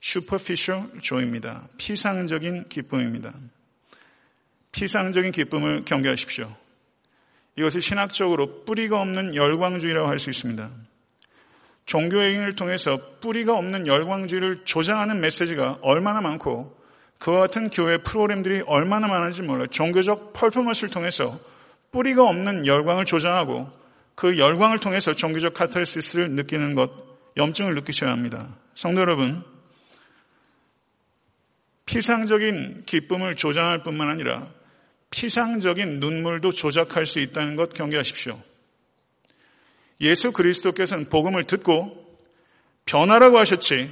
슈퍼피셜 0.00 1.00
조입니다. 1.02 1.68
피상적인 1.78 2.68
기쁨입니다. 2.68 3.34
피상적인 4.72 5.32
기쁨을 5.32 5.84
경계하십시오. 5.84 6.54
이것을 7.56 7.80
신학적으로 7.82 8.64
뿌리가 8.64 9.00
없는 9.00 9.34
열광주의라고 9.34 10.08
할 10.08 10.18
수 10.18 10.30
있습니다. 10.30 10.70
종교행위를 11.86 12.54
통해서 12.54 12.98
뿌리가 13.20 13.56
없는 13.56 13.86
열광주의를 13.86 14.64
조장하는 14.64 15.20
메시지가 15.20 15.78
얼마나 15.82 16.20
많고 16.20 16.78
그와 17.18 17.40
같은 17.40 17.68
교회 17.68 17.98
프로그램들이 17.98 18.62
얼마나 18.66 19.08
많은지 19.08 19.42
몰라요. 19.42 19.66
종교적 19.66 20.32
펄포먼스를 20.32 20.90
통해서 20.90 21.38
뿌리가 21.90 22.22
없는 22.22 22.66
열광을 22.66 23.04
조장하고 23.04 23.68
그 24.20 24.36
열광을 24.36 24.80
통해서 24.80 25.14
종교적 25.14 25.54
카타르시스를 25.54 26.32
느끼는 26.32 26.74
것 26.74 26.90
염증을 27.38 27.74
느끼셔야 27.74 28.10
합니다. 28.10 28.54
성도 28.74 29.00
여러분, 29.00 29.42
피상적인 31.86 32.82
기쁨을 32.84 33.36
조장할 33.36 33.82
뿐만 33.82 34.10
아니라 34.10 34.52
피상적인 35.08 36.00
눈물도 36.00 36.52
조작할 36.52 37.06
수 37.06 37.18
있다는 37.18 37.56
것 37.56 37.72
경계하십시오. 37.72 38.38
예수 40.02 40.32
그리스도께서는 40.32 41.08
복음을 41.08 41.44
듣고 41.44 42.18
변화라고 42.84 43.38
하셨지 43.38 43.90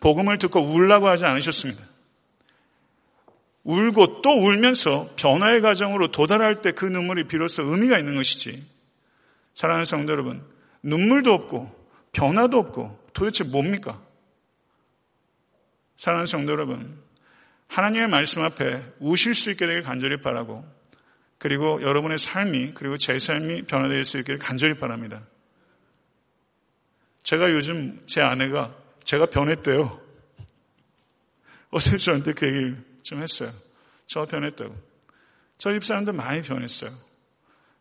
복음을 0.00 0.38
듣고 0.38 0.58
울라고 0.58 1.06
하지 1.06 1.24
않으셨습니다. 1.24 1.84
울고 3.62 4.22
또 4.22 4.30
울면서 4.30 5.08
변화의 5.14 5.60
과정으로 5.60 6.10
도달할 6.10 6.62
때 6.62 6.72
그 6.72 6.84
눈물이 6.84 7.28
비로소 7.28 7.62
의미가 7.62 7.96
있는 7.96 8.16
것이지. 8.16 8.75
사랑하는 9.56 9.86
성도 9.86 10.12
여러분, 10.12 10.46
눈물도 10.82 11.32
없고 11.32 11.88
변화도 12.12 12.58
없고 12.58 13.08
도대체 13.14 13.42
뭡니까? 13.42 14.00
사랑하는 15.96 16.26
성도 16.26 16.52
여러분, 16.52 17.02
하나님의 17.68 18.08
말씀 18.08 18.42
앞에 18.42 18.84
우실 19.00 19.34
수 19.34 19.50
있게 19.50 19.66
되길 19.66 19.82
간절히 19.82 20.20
바라고 20.20 20.62
그리고 21.38 21.80
여러분의 21.80 22.18
삶이 22.18 22.72
그리고 22.74 22.98
제 22.98 23.18
삶이 23.18 23.62
변화될 23.62 24.04
수 24.04 24.18
있기를 24.18 24.38
간절히 24.38 24.74
바랍니다. 24.74 25.26
제가 27.22 27.50
요즘 27.50 27.98
제 28.06 28.20
아내가 28.20 28.76
제가 29.04 29.24
변했대요. 29.24 30.00
어제 31.70 31.96
저한테 31.96 32.34
그 32.34 32.46
얘기를 32.46 32.84
좀 33.02 33.22
했어요. 33.22 33.50
저 34.06 34.26
변했다고. 34.26 34.76
저희 35.56 35.80
집사람도 35.80 36.12
많이 36.12 36.42
변했어요. 36.42 37.05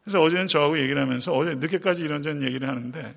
그래서 0.05 0.21
어제는 0.21 0.45
저하고 0.45 0.79
얘기를 0.79 1.01
하면서 1.01 1.33
어제 1.33 1.55
늦게까지 1.55 2.03
이런저런 2.03 2.43
얘기를 2.43 2.69
하는데 2.69 3.15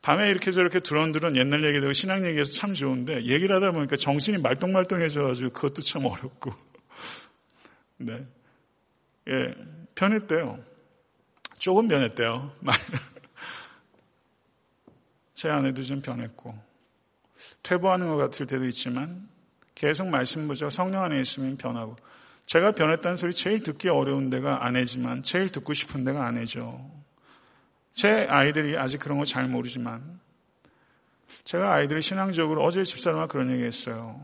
밤에 0.00 0.30
이렇게 0.30 0.50
저렇게 0.50 0.80
두런두런 0.80 1.36
옛날 1.36 1.62
얘기도 1.64 1.92
신앙 1.92 2.24
얘기해서 2.24 2.50
참 2.52 2.74
좋은데 2.74 3.26
얘기를 3.26 3.54
하다 3.54 3.72
보니까 3.72 3.96
정신이 3.96 4.38
말똥말똥해져가지고 4.38 5.50
그것도 5.50 5.82
참 5.82 6.06
어렵고. 6.06 6.50
네. 7.98 8.26
예, 9.28 9.54
변했대요. 9.94 10.64
조금 11.58 11.88
변했대요. 11.88 12.52
제 15.34 15.50
아내도 15.50 15.84
좀 15.84 16.00
변했고. 16.00 16.58
퇴보하는 17.62 18.08
것 18.08 18.16
같을 18.16 18.46
때도 18.46 18.64
있지만 18.68 19.28
계속 19.74 20.08
말씀 20.08 20.48
보죠. 20.48 20.70
성령 20.70 21.04
안에 21.04 21.20
있으면 21.20 21.58
변하고. 21.58 21.96
제가 22.46 22.72
변했다는 22.72 23.16
소리 23.16 23.32
제일 23.32 23.62
듣기 23.62 23.88
어려운 23.88 24.30
데가 24.30 24.66
아내지만 24.66 25.22
제일 25.22 25.48
듣고 25.50 25.72
싶은 25.72 26.04
데가 26.04 26.26
아내죠. 26.26 26.90
제 27.92 28.26
아이들이 28.28 28.76
아직 28.76 28.98
그런 28.98 29.18
거 29.18 29.24
잘 29.24 29.46
모르지만 29.48 30.20
제가 31.44 31.72
아이들이 31.74 32.02
신앙적으로 32.02 32.62
어제 32.62 32.84
집사람과 32.84 33.26
그런 33.26 33.50
얘기 33.52 33.64
했어요. 33.64 34.20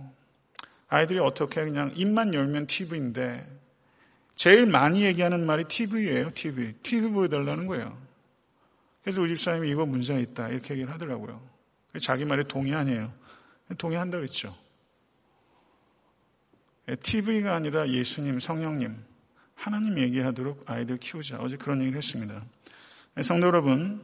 아이들이 0.89 1.19
어떻게 1.19 1.65
그냥 1.65 1.91
입만 1.95 2.35
열면 2.35 2.67
TV인데 2.67 3.47
제일 4.35 4.67
많이 4.67 5.05
얘기하는 5.05 5.45
말이 5.45 5.65
TV예요, 5.65 6.31
TV. 6.33 6.75
TV 6.83 7.11
보여달라는 7.11 7.67
거예요. 7.67 7.99
그래서 9.03 9.21
우리 9.21 9.35
집사님이 9.35 9.71
이거 9.71 9.85
문제가 9.85 10.19
있다. 10.19 10.49
이렇게 10.49 10.75
얘기를 10.75 10.93
하더라고요. 10.93 11.41
자기 12.01 12.25
말에 12.25 12.45
동의 12.45 12.75
아니에요. 12.75 13.13
동의한다고 13.79 14.23
했죠. 14.25 14.55
TV가 16.97 17.55
아니라 17.55 17.89
예수님, 17.89 18.41
성령님, 18.41 18.97
하나님 19.55 19.99
얘기하도록 19.99 20.65
아이들 20.67 20.97
키우자. 20.97 21.37
어제 21.39 21.57
그런 21.57 21.81
얘기를 21.81 21.99
했습니다. 21.99 22.43
네, 23.15 23.23
성도 23.23 23.47
여러분, 23.47 24.01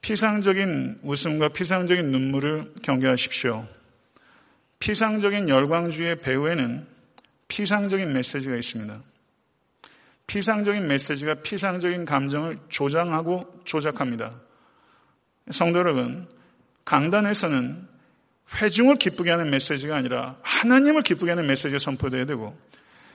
피상적인 0.00 1.00
웃음과 1.02 1.48
피상적인 1.48 2.10
눈물을 2.10 2.74
경계하십시오. 2.82 3.66
피상적인 4.78 5.48
열광주의 5.48 6.20
배후에는 6.20 6.86
피상적인 7.48 8.12
메시지가 8.12 8.56
있습니다. 8.56 9.02
피상적인 10.26 10.86
메시지가 10.86 11.42
피상적인 11.42 12.04
감정을 12.04 12.58
조장하고 12.68 13.62
조작합니다. 13.64 14.40
성도 15.50 15.80
여러분, 15.80 16.28
강단에서는 16.84 17.89
회중을 18.56 18.96
기쁘게 18.96 19.30
하는 19.30 19.50
메시지가 19.50 19.96
아니라 19.96 20.36
하나님을 20.42 21.02
기쁘게 21.02 21.30
하는 21.30 21.46
메시지가 21.46 21.78
선포되어야 21.78 22.26
되고 22.26 22.58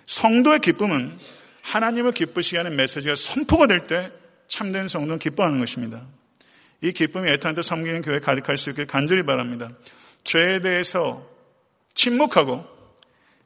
성도의 0.06 0.60
기쁨은 0.60 1.18
하나님을 1.62 2.12
기쁘시게 2.12 2.58
하는 2.58 2.76
메시지가 2.76 3.16
선포가 3.16 3.68
될 3.68 3.88
때 3.88 4.12
참된 4.48 4.88
성도는 4.88 5.20
기뻐하는 5.20 5.60
것입니다. 5.60 6.06
이 6.82 6.92
기쁨이 6.92 7.30
애타한테 7.32 7.62
섬기는 7.62 8.02
교회 8.02 8.20
가득할 8.20 8.58
수 8.58 8.70
있길 8.70 8.86
간절히 8.86 9.24
바랍니다. 9.24 9.72
죄에 10.24 10.62
대해서 10.62 11.28
침묵하고 11.94 12.66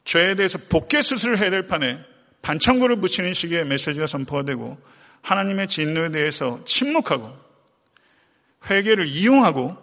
죄에 0.04 0.36
대해서 0.36 0.58
복귀 0.70 1.02
수술을 1.02 1.38
해야 1.38 1.50
될 1.50 1.68
판에 1.68 2.00
반창고를 2.42 2.98
붙이는 2.98 3.34
식의 3.34 3.66
메시지가 3.66 4.08
선포가 4.08 4.44
되고 4.44 4.78
하나님의 5.22 5.68
진노에 5.68 6.12
대해서 6.12 6.62
침묵하고 6.66 7.36
회개를 8.70 9.06
이용하고 9.08 9.78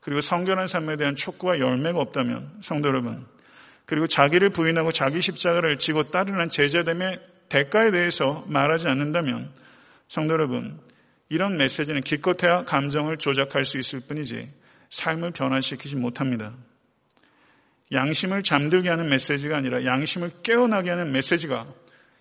그리고 0.00 0.20
성결한 0.20 0.66
삶에 0.66 0.96
대한 0.96 1.14
촉구와 1.14 1.58
열매가 1.58 1.98
없다면 1.98 2.60
성도 2.62 2.88
여러분 2.88 3.26
그리고 3.84 4.06
자기를 4.06 4.50
부인하고 4.50 4.92
자기 4.92 5.20
십자가를 5.20 5.78
지고 5.78 6.04
따르는 6.04 6.48
제자됨의 6.48 7.20
대가에 7.48 7.90
대해서 7.90 8.44
말하지 8.46 8.86
않는다면 8.86 9.52
성도 10.10 10.34
여러분, 10.34 10.80
이런 11.28 11.56
메시지는 11.56 12.00
기껏해야 12.00 12.64
감정을 12.64 13.18
조작할 13.18 13.64
수 13.64 13.78
있을 13.78 14.00
뿐이지 14.08 14.52
삶을 14.90 15.30
변화시키지 15.30 15.94
못합니다. 15.94 16.52
양심을 17.92 18.42
잠들게 18.42 18.88
하는 18.88 19.08
메시지가 19.08 19.56
아니라 19.56 19.84
양심을 19.84 20.42
깨어나게 20.42 20.90
하는 20.90 21.12
메시지가 21.12 21.64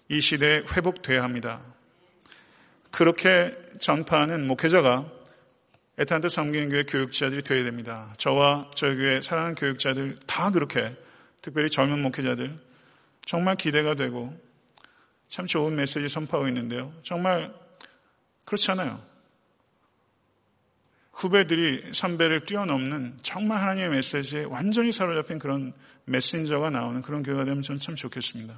이 0.09 0.21
시대에 0.21 0.63
회복돼야 0.71 1.23
합니다. 1.23 1.61
그렇게 2.91 3.55
전파하는 3.79 4.45
목회자가 4.45 5.11
에탄트 5.99 6.29
섬기는 6.29 6.69
교회 6.69 6.83
교육자들이 6.83 7.43
되어야 7.43 7.65
됩니다. 7.65 8.13
저와 8.17 8.71
저희 8.73 8.95
교회 8.95 9.19
사랑하는 9.19 9.55
교육자들 9.55 10.17
다 10.25 10.49
그렇게 10.49 10.95
특별히 11.41 11.69
젊은 11.69 12.01
목회자들 12.01 12.57
정말 13.25 13.57
기대가 13.57 13.95
되고 13.95 14.33
참 15.27 15.45
좋은 15.45 15.75
메시지 15.75 16.07
선포하고 16.07 16.47
있는데요. 16.47 16.93
정말 17.03 17.53
그렇잖아요. 18.45 18.99
후배들이 21.11 21.91
선배를 21.93 22.45
뛰어넘는 22.45 23.19
정말 23.21 23.61
하나님의 23.61 23.89
메시지에 23.89 24.45
완전히 24.45 24.93
사로잡힌 24.93 25.37
그런 25.37 25.73
메신저가 26.05 26.69
나오는 26.69 27.01
그런 27.01 27.23
교회가 27.23 27.43
되면 27.43 27.61
저는 27.61 27.79
참 27.81 27.95
좋겠습니다. 27.95 28.55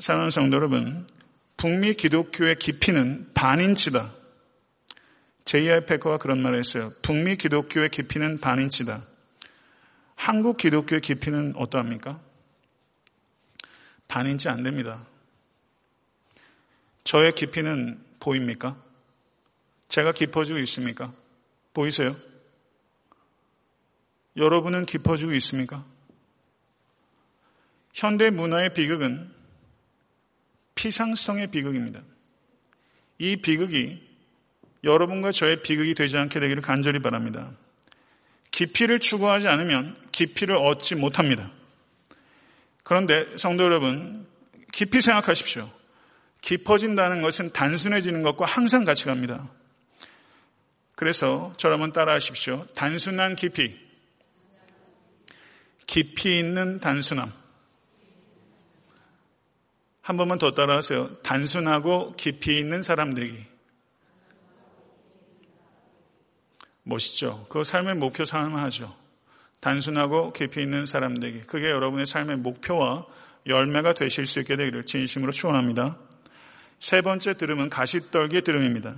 사랑하는 0.00 0.30
성도 0.30 0.56
여러분, 0.56 1.06
북미 1.56 1.94
기독교의 1.94 2.56
깊이는 2.56 3.30
반인치다. 3.34 4.15
J.I. 5.46 5.86
패커가 5.86 6.18
그런 6.18 6.42
말을 6.42 6.58
했어요. 6.58 6.92
북미 7.02 7.36
기독교의 7.36 7.88
깊이는 7.90 8.40
반인치다. 8.40 9.02
한국 10.16 10.56
기독교의 10.56 11.00
깊이는 11.00 11.54
어떠합니까? 11.56 12.20
반인치 14.08 14.48
안 14.48 14.64
됩니다. 14.64 15.06
저의 17.04 17.32
깊이는 17.32 18.02
보입니까? 18.18 18.76
제가 19.88 20.12
깊어지고 20.12 20.58
있습니까? 20.58 21.12
보이세요? 21.72 22.16
여러분은 24.36 24.84
깊어지고 24.84 25.32
있습니까? 25.34 25.84
현대 27.94 28.30
문화의 28.30 28.74
비극은 28.74 29.32
피상성의 30.74 31.46
비극입니다. 31.52 32.02
이 33.18 33.36
비극이 33.36 34.05
여러분과 34.86 35.32
저의 35.32 35.62
비극이 35.62 35.94
되지 35.94 36.16
않게 36.16 36.40
되기를 36.40 36.62
간절히 36.62 37.00
바랍니다. 37.00 37.50
깊이를 38.50 39.00
추구하지 39.00 39.48
않으면 39.48 39.96
깊이를 40.12 40.56
얻지 40.56 40.94
못합니다. 40.94 41.50
그런데 42.82 43.26
성도 43.36 43.64
여러분, 43.64 44.26
깊이 44.72 45.00
생각하십시오. 45.00 45.68
깊어진다는 46.40 47.20
것은 47.20 47.52
단순해지는 47.52 48.22
것과 48.22 48.46
항상 48.46 48.84
같이 48.84 49.04
갑니다. 49.04 49.48
그래서 50.94 51.52
저를 51.56 51.92
따라 51.92 52.14
하십시오. 52.14 52.64
단순한 52.74 53.36
깊이. 53.36 53.76
깊이 55.86 56.38
있는 56.38 56.80
단순함. 56.80 57.32
한 60.00 60.16
번만 60.16 60.38
더 60.38 60.52
따라 60.52 60.76
하세요. 60.76 61.08
단순하고 61.22 62.14
깊이 62.16 62.58
있는 62.58 62.82
사람 62.82 63.14
되기. 63.14 63.44
멋있죠? 66.86 67.46
그 67.48 67.64
삶의 67.64 67.96
목표 67.96 68.24
삼아하죠. 68.24 68.94
단순하고 69.60 70.32
깊이 70.32 70.62
있는 70.62 70.86
사람 70.86 71.18
되기. 71.18 71.40
그게 71.40 71.68
여러분의 71.68 72.06
삶의 72.06 72.36
목표와 72.36 73.04
열매가 73.46 73.94
되실 73.94 74.26
수 74.26 74.38
있게 74.40 74.56
되기를 74.56 74.86
진심으로 74.86 75.32
축원합니다. 75.32 75.96
세 76.78 77.02
번째 77.02 77.34
들음은 77.34 77.70
가시떨기 77.70 78.42
들음입니다. 78.42 78.94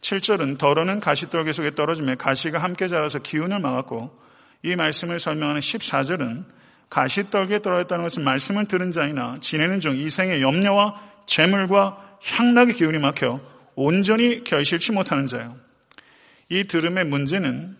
7절은 0.00 0.58
더러는 0.58 1.00
가시떨기 1.00 1.52
속에 1.52 1.72
떨어지며 1.72 2.14
가시가 2.14 2.58
함께 2.58 2.86
자라서 2.86 3.18
기운을 3.18 3.58
막았고 3.58 4.16
이 4.62 4.76
말씀을 4.76 5.18
설명하는 5.18 5.60
14절은 5.60 6.44
가시떨기에 6.88 7.60
떨어졌다는 7.60 8.04
것은 8.04 8.22
말씀을 8.22 8.66
들은 8.66 8.92
자이나 8.92 9.36
지내는 9.40 9.80
중 9.80 9.96
이생의 9.96 10.40
염려와 10.40 11.00
재물과 11.26 12.18
향락의 12.22 12.74
기운이 12.76 12.98
막혀 12.98 13.40
온전히 13.74 14.44
결실치 14.44 14.92
못하는 14.92 15.26
자예요. 15.26 15.67
이 16.48 16.64
들음의 16.64 17.04
문제는 17.04 17.76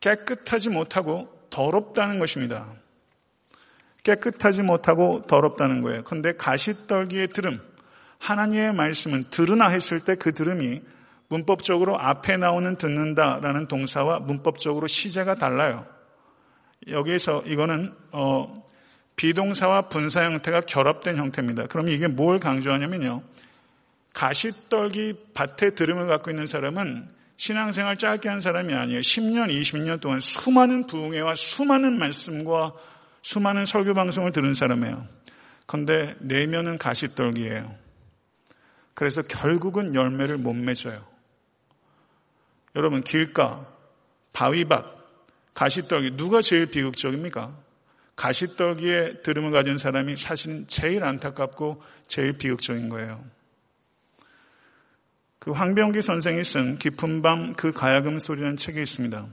깨끗하지 0.00 0.68
못하고 0.70 1.28
더럽다는 1.50 2.18
것입니다. 2.18 2.72
깨끗하지 4.04 4.62
못하고 4.62 5.26
더럽다는 5.26 5.82
거예요. 5.82 6.04
그런데 6.04 6.32
가시떨기의 6.36 7.28
들음, 7.28 7.60
하나님의 8.18 8.72
말씀은 8.72 9.24
들으나 9.30 9.68
했을 9.68 10.00
때 10.00 10.14
그 10.14 10.32
들음이 10.32 10.82
문법적으로 11.28 11.98
앞에 11.98 12.36
나오는 12.36 12.76
듣는다라는 12.76 13.68
동사와 13.68 14.20
문법적으로 14.20 14.86
시제가 14.86 15.34
달라요. 15.34 15.86
여기에서 16.88 17.42
이거는 17.42 17.92
어, 18.12 18.54
비동사와 19.16 19.88
분사 19.88 20.24
형태가 20.24 20.62
결합된 20.62 21.16
형태입니다. 21.16 21.66
그럼 21.66 21.88
이게 21.88 22.06
뭘 22.06 22.38
강조하냐면요. 22.38 23.22
가시떨기 24.14 25.14
밭에 25.34 25.70
들음을 25.74 26.06
갖고 26.06 26.30
있는 26.30 26.46
사람은 26.46 27.17
신앙생활 27.38 27.96
짧게 27.96 28.28
한 28.28 28.40
사람이 28.40 28.74
아니에요. 28.74 29.00
10년, 29.00 29.48
20년 29.48 30.00
동안 30.00 30.18
수많은 30.18 30.86
부흥회와 30.86 31.36
수많은 31.36 31.96
말씀과 31.96 32.74
수많은 33.22 33.64
설교 33.64 33.94
방송을 33.94 34.32
들은 34.32 34.54
사람이에요. 34.54 35.06
그런데 35.64 36.16
내면은 36.18 36.78
가시떨기예요. 36.78 37.74
그래서 38.92 39.22
결국은 39.22 39.94
열매를 39.94 40.36
못 40.36 40.52
맺어요. 40.52 41.00
여러분 42.74 43.02
길가, 43.02 43.66
바위밭, 44.32 44.84
가시떨기 45.54 46.16
누가 46.16 46.42
제일 46.42 46.66
비극적입니까? 46.66 47.56
가시떨기에 48.16 49.22
들음을 49.22 49.52
가진 49.52 49.78
사람이 49.78 50.16
사실은 50.16 50.66
제일 50.66 51.04
안타깝고 51.04 51.80
제일 52.08 52.36
비극적인 52.36 52.88
거예요. 52.88 53.24
그 55.48 55.52
황병기 55.52 56.02
선생이 56.02 56.44
쓴 56.44 56.76
깊은 56.76 57.22
밤 57.22 57.54
그 57.56 57.72
가야금 57.72 58.18
소리라는 58.18 58.58
책이 58.58 58.82
있습니다. 58.82 59.26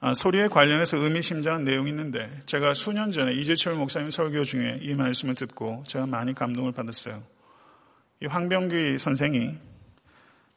아, 0.00 0.14
소리에 0.14 0.48
관련해서 0.48 0.96
의미심장한 0.96 1.64
내용이 1.64 1.90
있는데 1.90 2.30
제가 2.46 2.72
수년 2.72 3.10
전에 3.10 3.34
이재철 3.34 3.74
목사님 3.74 4.08
설교 4.08 4.42
중에 4.44 4.78
이 4.80 4.94
말씀을 4.94 5.34
듣고 5.34 5.84
제가 5.86 6.06
많이 6.06 6.32
감동을 6.32 6.72
받았어요. 6.72 7.22
이 8.22 8.26
황병기 8.26 8.96
선생이 8.96 9.54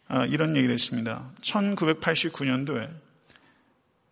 아, 0.08 0.24
이런 0.28 0.56
얘기를 0.56 0.74
했습니다. 0.74 1.30
1989년도에 1.42 2.90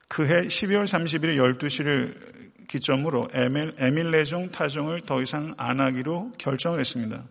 그해 0.09 0.47
12월 0.47 0.83
30일 0.83 1.37
12시를 1.57 2.67
기점으로 2.67 3.29
에밀, 3.31 4.11
레종 4.11 4.51
타종을 4.51 5.03
더 5.05 5.21
이상 5.21 5.53
안 5.55 5.79
하기로 5.79 6.33
결정을 6.37 6.81
했습니다. 6.81 7.23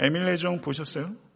에밀 0.00 0.24
레종 0.24 0.60
보셨어요? 0.60 1.27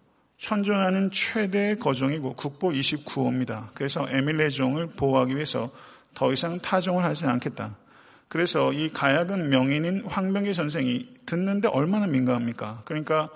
현존하는 0.42 1.12
최대 1.12 1.76
거종이고 1.76 2.34
국보 2.34 2.70
29호입니다. 2.70 3.68
그래서 3.74 4.08
에밀 4.10 4.38
레종을 4.38 4.88
보호하기 4.88 5.36
위해서 5.36 5.70
더 6.14 6.32
이상 6.32 6.58
타종을 6.58 7.04
하지 7.04 7.24
않겠다. 7.26 7.76
그래서 8.26 8.72
이 8.72 8.88
가야금 8.88 9.50
명인인 9.50 10.04
황병기 10.06 10.52
선생이 10.52 11.08
듣는데 11.26 11.68
얼마나 11.68 12.08
민감합니까? 12.08 12.82
그러니까 12.84 13.28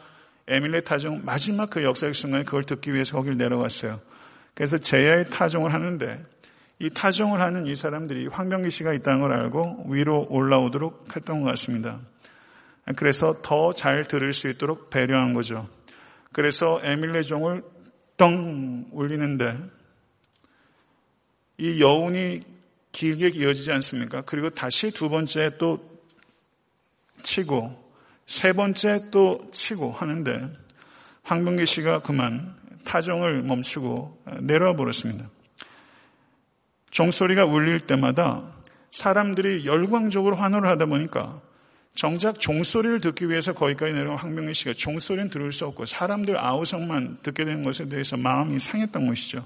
에밀레 0.48 0.80
타종 0.80 1.22
마지막 1.24 1.70
그 1.70 1.84
역사의 1.84 2.12
순간에 2.12 2.42
그걸 2.42 2.64
듣기 2.64 2.92
위해서 2.92 3.16
거길 3.16 3.36
내려갔어요. 3.36 4.00
그래서 4.54 4.78
제야의 4.78 5.30
타종을 5.30 5.72
하는데 5.72 6.24
이 6.80 6.90
타종을 6.90 7.40
하는 7.40 7.66
이 7.66 7.76
사람들이 7.76 8.26
황병기 8.26 8.70
씨가 8.70 8.92
있다는 8.94 9.20
걸 9.20 9.32
알고 9.32 9.86
위로 9.90 10.26
올라오도록 10.28 11.14
했던 11.14 11.42
것 11.42 11.50
같습니다. 11.50 12.00
그래서 12.96 13.40
더 13.42 13.72
잘 13.72 14.04
들을 14.08 14.32
수 14.32 14.48
있도록 14.48 14.90
배려한 14.90 15.34
거죠. 15.34 15.68
그래서 16.36 16.78
에밀레 16.82 17.22
종을 17.22 17.62
떵 18.18 18.26
울리는데 18.92 19.58
이 21.56 21.80
여운이 21.80 22.40
길게 22.92 23.28
이어지지 23.28 23.72
않습니까? 23.72 24.20
그리고 24.20 24.50
다시 24.50 24.90
두 24.90 25.08
번째 25.08 25.56
또 25.56 25.82
치고 27.22 27.90
세 28.26 28.52
번째 28.52 29.10
또 29.10 29.48
치고 29.50 29.92
하는데 29.92 30.52
황병기 31.22 31.64
씨가 31.64 32.00
그만 32.00 32.54
타종을 32.84 33.42
멈추고 33.42 34.22
내려와 34.42 34.76
버렸습니다. 34.76 35.30
종소리가 36.90 37.46
울릴 37.46 37.80
때마다 37.80 38.54
사람들이 38.90 39.64
열광적으로 39.64 40.36
환호를 40.36 40.68
하다 40.68 40.84
보니까 40.84 41.40
정작 41.96 42.38
종소리를 42.38 43.00
듣기 43.00 43.28
위해서 43.30 43.54
거기까지 43.54 43.94
내려온 43.94 44.18
황병기 44.18 44.52
씨가 44.52 44.74
종소리는 44.74 45.30
들을 45.30 45.50
수 45.50 45.66
없고 45.66 45.86
사람들 45.86 46.38
아우성만 46.38 47.18
듣게 47.22 47.46
된 47.46 47.62
것에 47.62 47.88
대해서 47.88 48.18
마음이 48.18 48.60
상했던 48.60 49.06
것이죠. 49.06 49.44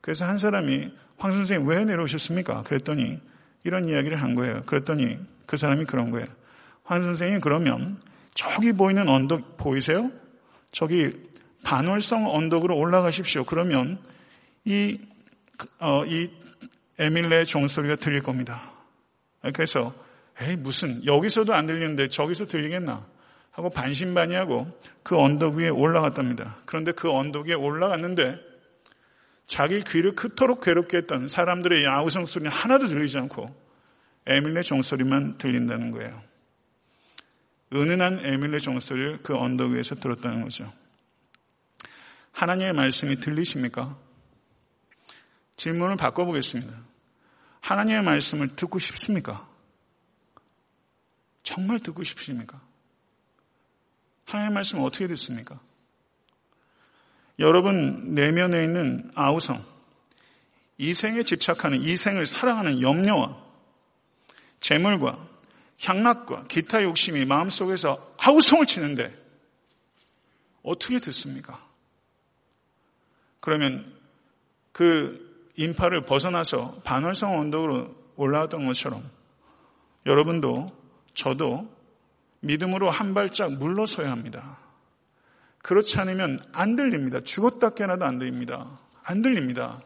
그래서 0.00 0.24
한 0.24 0.38
사람이 0.38 0.90
황 1.18 1.32
선생님 1.32 1.68
왜 1.68 1.84
내려오셨습니까? 1.84 2.62
그랬더니 2.62 3.20
이런 3.64 3.86
이야기를 3.86 4.20
한 4.20 4.34
거예요. 4.34 4.62
그랬더니 4.64 5.18
그 5.44 5.58
사람이 5.58 5.84
그런 5.84 6.10
거예요. 6.10 6.26
황 6.84 7.02
선생님 7.02 7.40
그러면 7.40 8.00
저기 8.32 8.72
보이는 8.72 9.06
언덕 9.06 9.58
보이세요? 9.58 10.10
저기 10.72 11.12
반월성 11.64 12.34
언덕으로 12.34 12.76
올라가십시오. 12.76 13.44
그러면 13.44 13.98
이, 14.64 14.98
어, 15.80 16.04
이 16.06 16.30
에밀레의 16.98 17.44
종소리가 17.44 17.96
들릴 17.96 18.22
겁니다. 18.22 18.72
그래서 19.52 19.94
에이 20.40 20.56
무슨 20.56 21.04
여기서도 21.04 21.54
안 21.54 21.66
들리는데 21.66 22.08
저기서 22.08 22.46
들리겠나 22.46 23.06
하고 23.52 23.70
반신반의하고 23.70 24.80
그 25.02 25.16
언덕 25.16 25.54
위에 25.54 25.68
올라갔답니다. 25.68 26.58
그런데 26.64 26.92
그 26.92 27.10
언덕 27.10 27.46
위에 27.46 27.54
올라갔는데 27.54 28.38
자기 29.46 29.82
귀를 29.84 30.14
그토록 30.16 30.60
괴롭게 30.62 30.98
했던 30.98 31.28
사람들의 31.28 31.84
야우성 31.84 32.26
소리는 32.26 32.50
하나도 32.50 32.88
들리지 32.88 33.18
않고 33.18 33.54
에밀레 34.26 34.62
종소리만 34.62 35.38
들린다는 35.38 35.90
거예요. 35.92 36.22
은은한 37.72 38.20
에밀레 38.24 38.58
종소리를 38.58 39.22
그 39.22 39.36
언덕 39.36 39.72
위에서 39.72 39.94
들었다는 39.96 40.42
거죠. 40.42 40.72
하나님의 42.32 42.72
말씀이 42.72 43.16
들리십니까? 43.20 43.96
질문을 45.56 45.96
바꿔보겠습니다. 45.96 46.72
하나님의 47.60 48.02
말씀을 48.02 48.56
듣고 48.56 48.78
싶습니까? 48.78 49.48
정말 51.44 51.78
듣고 51.78 52.02
싶으십니까? 52.02 52.60
하나님의 54.24 54.54
말씀 54.54 54.80
어떻게 54.80 55.06
듣습니까? 55.06 55.60
여러분 57.38 58.14
내면에 58.14 58.64
있는 58.64 59.10
아우성, 59.14 59.64
이생에 60.78 61.22
집착하는 61.22 61.80
이생을 61.80 62.26
사랑하는 62.26 62.80
염려와 62.80 63.44
재물과 64.60 65.28
향락과 65.80 66.46
기타 66.48 66.82
욕심이 66.82 67.24
마음속에서 67.24 68.14
아우성을 68.18 68.64
치는데 68.66 69.14
어떻게 70.62 70.98
듣습니까? 70.98 71.62
그러면 73.40 73.92
그 74.72 75.52
인파를 75.56 76.06
벗어나서 76.06 76.80
반월성 76.84 77.38
언덕으로 77.38 77.94
올라왔던 78.16 78.64
것처럼 78.66 79.08
여러분도 80.06 80.83
저도 81.14 81.72
믿음으로 82.40 82.90
한 82.90 83.14
발짝 83.14 83.52
물러서야 83.54 84.10
합니다. 84.10 84.58
그렇지 85.62 85.98
않으면 85.98 86.38
안 86.52 86.76
들립니다. 86.76 87.20
죽었다 87.20 87.70
깨나도 87.70 88.04
안 88.04 88.18
들립니다. 88.18 88.78
안 89.02 89.22
들립니다. 89.22 89.80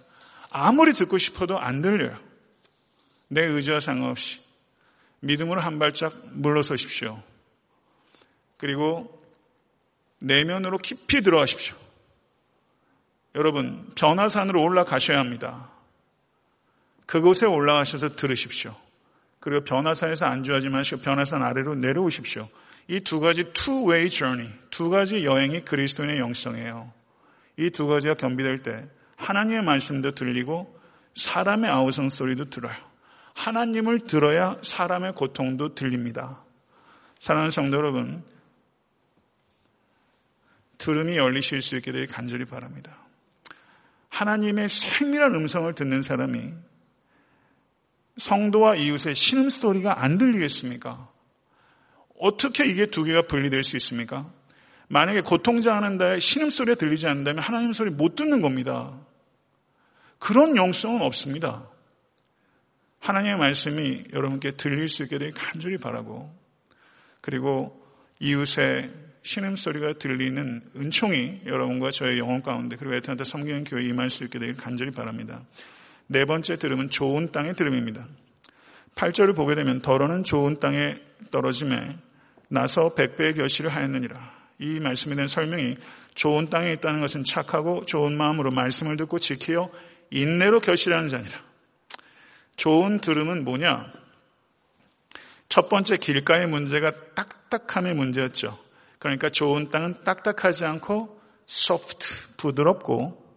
아무리 0.51 0.93
듣고 0.93 1.18
싶어도 1.18 1.59
안 1.59 1.83
들려요. 1.83 2.18
내 3.29 3.45
의지와 3.45 3.81
상관없이 3.81 4.41
믿음으로 5.20 5.61
한 5.61 5.79
발짝 5.79 6.12
물러서십시오. 6.33 7.22
그리고 8.57 9.22
내면으로 10.18 10.79
깊이 10.79 11.22
들어가십시오. 11.22 11.76
여러분, 13.35 13.93
변화산으로 13.95 14.61
올라가셔야 14.62 15.18
합니다. 15.18 15.70
그곳에 17.07 17.47
올라가셔서 17.47 18.16
들으십시오. 18.16 18.74
그리고 19.41 19.64
변화산에서 19.64 20.26
안주하지 20.26 20.68
마시고 20.68 21.01
변화산 21.03 21.43
아래로 21.43 21.76
내려오십시오. 21.76 22.49
이 22.89 23.01
두 23.01 23.20
가지 23.20 23.45
two-way 23.45 24.09
두 24.70 24.89
가지 24.91 25.24
여행이 25.24 25.64
그리스도인의 25.64 26.18
영성이에요. 26.18 26.93
이 27.59 27.70
두 27.70 27.86
가지가 27.86 28.14
겸비될 28.14 28.62
때 28.62 28.86
하나님의 29.16 29.62
말씀도 29.62 30.14
들리고 30.14 30.78
사람의 31.16 31.70
아우성 31.70 32.09
소리도 32.09 32.51
들어요. 32.51 32.76
하나님을 33.34 34.01
들어야 34.01 34.57
사람의 34.62 35.12
고통도 35.14 35.74
들립니다. 35.74 36.45
사랑하는 37.20 37.51
성도 37.51 37.76
여러분, 37.76 38.24
들음이 40.78 41.16
열리실 41.16 41.61
수 41.61 41.76
있게 41.76 41.93
되길 41.93 42.07
간절히 42.07 42.45
바랍니다. 42.45 42.97
하나님의 44.09 44.68
생밀한 44.68 45.34
음성을 45.34 45.72
듣는 45.74 46.03
사람이 46.03 46.55
성도와 48.18 48.76
이웃의 48.76 49.14
신음소리가 49.14 50.02
안 50.02 50.18
들리겠습니까? 50.18 51.08
어떻게 52.18 52.66
이게 52.66 52.86
두 52.86 53.04
개가 53.04 53.22
분리될 53.22 53.62
수 53.62 53.76
있습니까? 53.76 54.30
만약에 54.88 55.20
고통자하는데 55.20 56.20
신음 56.20 56.50
소리가 56.50 56.76
들리지 56.76 57.06
않는다면 57.06 57.42
하나님 57.42 57.72
소리 57.72 57.90
못 57.90 58.16
듣는 58.16 58.40
겁니다. 58.40 58.98
그런 60.18 60.56
영성은 60.56 61.02
없습니다. 61.02 61.68
하나님의 63.00 63.38
말씀이 63.38 64.04
여러분께 64.12 64.52
들릴 64.52 64.88
수 64.88 65.02
있게 65.04 65.18
되길 65.18 65.34
간절히 65.34 65.78
바라고 65.78 66.34
그리고 67.20 67.80
이웃의 68.18 68.90
신음 69.22 69.56
소리가 69.56 69.94
들리는 69.94 70.70
은총이 70.74 71.42
여러분과 71.46 71.90
저의 71.90 72.18
영혼 72.18 72.42
가운데 72.42 72.76
그리고 72.76 72.94
에트나타 72.96 73.24
성경 73.24 73.62
교회에 73.62 73.84
임할 73.86 74.10
수 74.10 74.24
있게 74.24 74.38
되길 74.38 74.56
간절히 74.56 74.90
바랍니다. 74.90 75.42
네 76.11 76.24
번째 76.24 76.56
들음은 76.56 76.88
좋은 76.88 77.32
땅의 77.32 77.54
들음입니다. 77.54 78.06
8절을 78.94 79.36
보게 79.36 79.54
되면 79.54 79.82
더러는 79.82 80.24
좋은 80.24 80.59
땅에 80.59 80.94
떨어짐에 81.30 81.98
나서 82.48 82.94
백배의 82.94 83.34
결실을 83.34 83.74
하였느니라. 83.74 84.38
이 84.59 84.80
말씀에 84.80 85.14
대한 85.14 85.28
설명이 85.28 85.76
좋은 86.14 86.48
땅에 86.48 86.72
있다는 86.72 87.00
것은 87.00 87.24
착하고 87.24 87.84
좋은 87.84 88.16
마음으로 88.16 88.50
말씀을 88.50 88.96
듣고 88.96 89.18
지키어 89.18 89.70
인내로 90.11 90.61
결실하는 90.61 91.09
자니라. 91.09 91.38
좋은 92.56 93.00
들음은 93.00 93.44
뭐냐? 93.44 93.92
첫 95.50 95.68
번째 95.68 95.98
길가의 95.98 96.46
문제가 96.46 96.92
딱딱함의 97.14 97.94
문제였죠. 97.94 98.59
그러니까 98.98 99.28
좋은 99.28 99.68
땅은 99.68 100.04
딱딱하지 100.04 100.64
않고 100.64 101.20
소프트, 101.46 102.36
부드럽고 102.38 103.28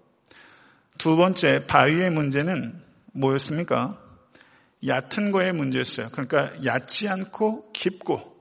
두 0.97 1.15
번째 1.15 1.65
바위의 1.67 2.09
문제는 2.11 2.81
뭐였습니까? 3.13 3.99
얕은 4.85 5.31
거의 5.31 5.53
문제였어요. 5.53 6.09
그러니까 6.11 6.51
얕지 6.65 7.07
않고 7.07 7.71
깊고 7.71 8.31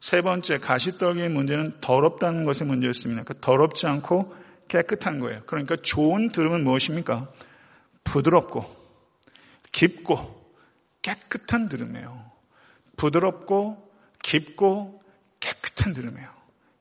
세 0.00 0.20
번째 0.20 0.58
가시떨기의 0.58 1.28
문제는 1.28 1.80
더럽다는 1.80 2.44
것의 2.44 2.66
문제였습니다. 2.66 3.22
그러니까 3.22 3.46
더럽지 3.46 3.86
않고 3.86 4.34
깨끗한 4.68 5.20
거예요. 5.20 5.42
그러니까 5.46 5.76
좋은 5.76 6.30
들음은 6.30 6.64
무엇입니까? 6.64 7.30
부드럽고 8.04 8.64
깊고 9.72 10.54
깨끗한 11.02 11.68
들음이에요. 11.68 12.30
부드럽고 12.96 13.90
깊고 14.22 15.02
깨끗한 15.40 15.92
들음이에요. 15.92 16.28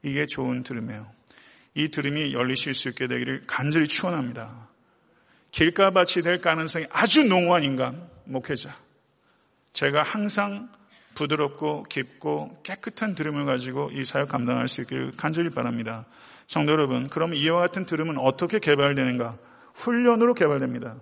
이게 0.04 0.26
좋은 0.26 0.64
들음이에요. 0.64 1.08
이 1.76 1.90
들음이 1.90 2.34
열리실 2.34 2.74
수 2.74 2.90
있게 2.90 3.08
되기를 3.08 3.44
간절히 3.48 3.88
축원합니다. 3.88 4.70
길가밭이 5.56 6.22
될 6.22 6.42
가능성이 6.42 6.86
아주 6.92 7.24
농후한 7.24 7.64
인간 7.64 8.10
목회자. 8.26 8.76
제가 9.72 10.04
항상 10.04 10.70
부드럽고 11.16 11.84
깊고 11.84 12.60
깨끗한 12.62 13.16
들음을 13.16 13.46
가지고 13.46 13.90
이 13.94 14.04
사역 14.04 14.28
감당할 14.28 14.68
수 14.68 14.82
있기를 14.82 15.14
간절히 15.16 15.50
바랍니다. 15.52 16.06
성도 16.48 16.74
여러분, 16.74 17.08
그럼 17.08 17.34
이와 17.34 17.62
같은 17.62 17.86
들음은 17.86 18.18
어떻게 18.18 18.60
개발되는가? 18.60 19.38
훈련으로 19.76 20.34
개발됩니다. 20.34 20.98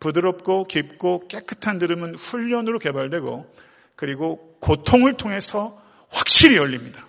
부드럽고 0.00 0.64
깊고 0.64 1.28
깨끗한 1.28 1.78
들음은 1.78 2.16
훈련으로 2.16 2.80
개발되고 2.80 3.54
그리고 3.94 4.56
고통을 4.60 5.14
통해서 5.14 5.80
확실히 6.08 6.56
열립니다. 6.56 7.06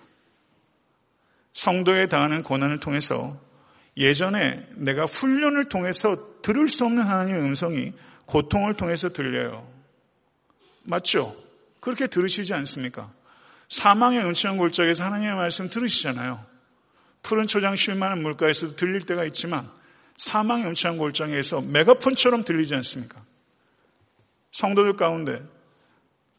성도에 1.52 2.06
당하는 2.06 2.44
고난을 2.44 2.78
통해서 2.78 3.36
예전에 3.96 4.68
내가 4.76 5.04
훈련을 5.04 5.68
통해서 5.68 6.33
들을 6.44 6.68
수 6.68 6.84
없는 6.84 7.02
하나님의 7.02 7.40
음성이 7.40 7.94
고통을 8.26 8.74
통해서 8.74 9.08
들려요. 9.08 9.66
맞죠? 10.82 11.34
그렇게 11.80 12.06
들으시지 12.06 12.52
않습니까? 12.52 13.10
사망의 13.70 14.20
은치한 14.26 14.58
골짜기에서 14.58 15.04
하나님의 15.04 15.36
말씀 15.36 15.70
들으시잖아요. 15.70 16.44
푸른 17.22 17.46
초장 17.46 17.76
쉴 17.76 17.94
만한 17.94 18.20
물가에서도 18.20 18.76
들릴 18.76 19.06
때가 19.06 19.24
있지만 19.24 19.66
사망의 20.18 20.66
은치한 20.66 20.98
골짜기에서 20.98 21.62
메가폰처럼 21.62 22.44
들리지 22.44 22.74
않습니까? 22.74 23.24
성도들 24.52 24.96
가운데 24.96 25.42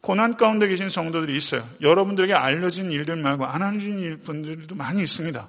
고난 0.02 0.36
가운데 0.36 0.68
계신 0.68 0.88
성도들이 0.88 1.36
있어요. 1.36 1.68
여러분들에게 1.80 2.32
알려진 2.32 2.92
일들 2.92 3.16
말고 3.16 3.44
안 3.44 3.60
알려진 3.62 4.22
분들도 4.22 4.76
많이 4.76 5.02
있습니다. 5.02 5.48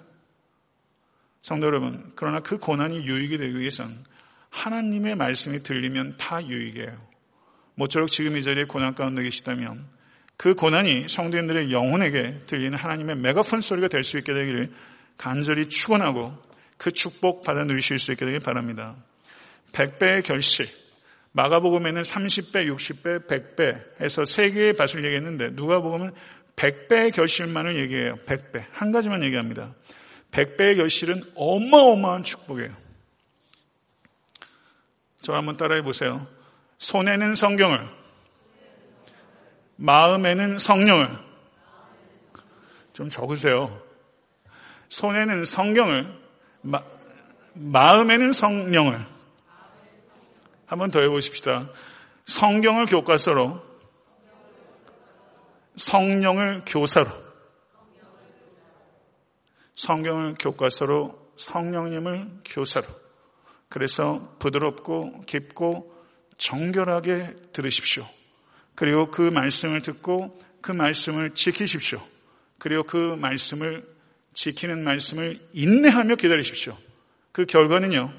성도 1.44 1.68
여러분, 1.68 2.12
그러나 2.16 2.40
그 2.40 2.58
고난이 2.58 3.06
유익이 3.06 3.38
되기 3.38 3.60
위해선 3.60 4.17
하나님의 4.58 5.16
말씀이 5.16 5.62
들리면 5.62 6.18
다 6.18 6.46
유익이에요. 6.46 7.08
모쪼록 7.76 8.10
지금 8.10 8.38
이 8.38 8.42
자리에 8.42 8.64
고난 8.64 8.96
가운데 8.96 9.22
계시다면 9.22 9.86
그 10.36 10.56
고난이 10.56 11.08
성도인들의 11.08 11.72
영혼에게 11.72 12.42
들리는 12.48 12.78
하나님의 12.78 13.18
메가폰 13.18 13.62
소리가 13.62 13.88
될 13.88 14.04
수 14.04 14.18
있게 14.18 14.34
되기를 14.34 14.72
간절히 15.18 15.68
축원하고 15.70 16.34
그 16.78 16.92
축복 16.92 17.44
받아 17.44 17.64
누리실 17.64 18.00
수 18.00 18.12
있게 18.12 18.26
되길 18.26 18.40
바랍니다. 18.40 18.96
100배의 19.74 20.24
결실. 20.24 20.68
마가복음에는 21.34 22.02
30배, 22.02 22.68
60배, 22.68 23.28
100배 23.28 24.02
해서 24.02 24.26
세 24.26 24.50
개의 24.52 24.74
밭을 24.74 25.04
얘기했는데 25.06 25.50
누가복음은 25.52 26.12
100배의 26.56 27.14
결실만을 27.14 27.78
얘기해요. 27.78 28.16
100배. 28.26 28.66
한 28.72 28.92
가지만 28.92 29.24
얘기합니다. 29.24 29.76
100배의 30.32 30.78
결실은 30.78 31.22
어마어마한 31.36 32.24
축복이에요. 32.24 32.87
저 35.22 35.34
한번 35.34 35.58
따라해 35.58 35.82
보세요. 35.82 36.26
손에는 36.78 37.36
성경을, 37.36 37.88
마음에는 39.78 40.60
성령을. 40.60 41.28
좀 42.94 43.10
적으세요. 43.10 43.82
손에는 44.90 45.46
성경을, 45.46 46.20
마, 46.62 46.82
마음에는 47.54 48.34
성령을. 48.34 49.06
한번 50.66 50.92
더 50.92 51.02
해보십시다. 51.02 51.70
성경을 52.26 52.88
교과서로, 52.88 53.62
성령을 55.76 56.64
교사로, 56.66 57.10
성경을 59.76 60.36
교과서로, 60.40 61.34
성령님을 61.38 62.42
교사로. 62.46 63.07
그래서 63.70 64.36
부드럽고 64.40 65.24
깊고 65.26 65.94
정결하게 66.38 67.34
들으십시오. 67.54 68.04
그리고 68.76 69.08
그 69.08 69.22
말씀을 69.22 69.82
듣고 69.82 70.40
그 70.62 70.72
말씀을 70.72 71.32
지키십시오. 71.32 72.02
그리고 72.60 72.84
그 72.84 73.16
말씀을 73.16 73.86
지키는 74.34 74.84
말씀을 74.84 75.40
인내하며 75.54 76.16
기다리십시오. 76.16 76.78
그 77.32 77.46
결과는요, 77.46 78.14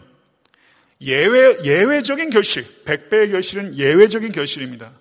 예외, 1.00 1.56
예외적인 1.64 2.30
결실, 2.30 2.64
백배의 2.84 3.30
결실은 3.30 3.76
예외적인 3.76 4.32
결실입니다. 4.32 4.92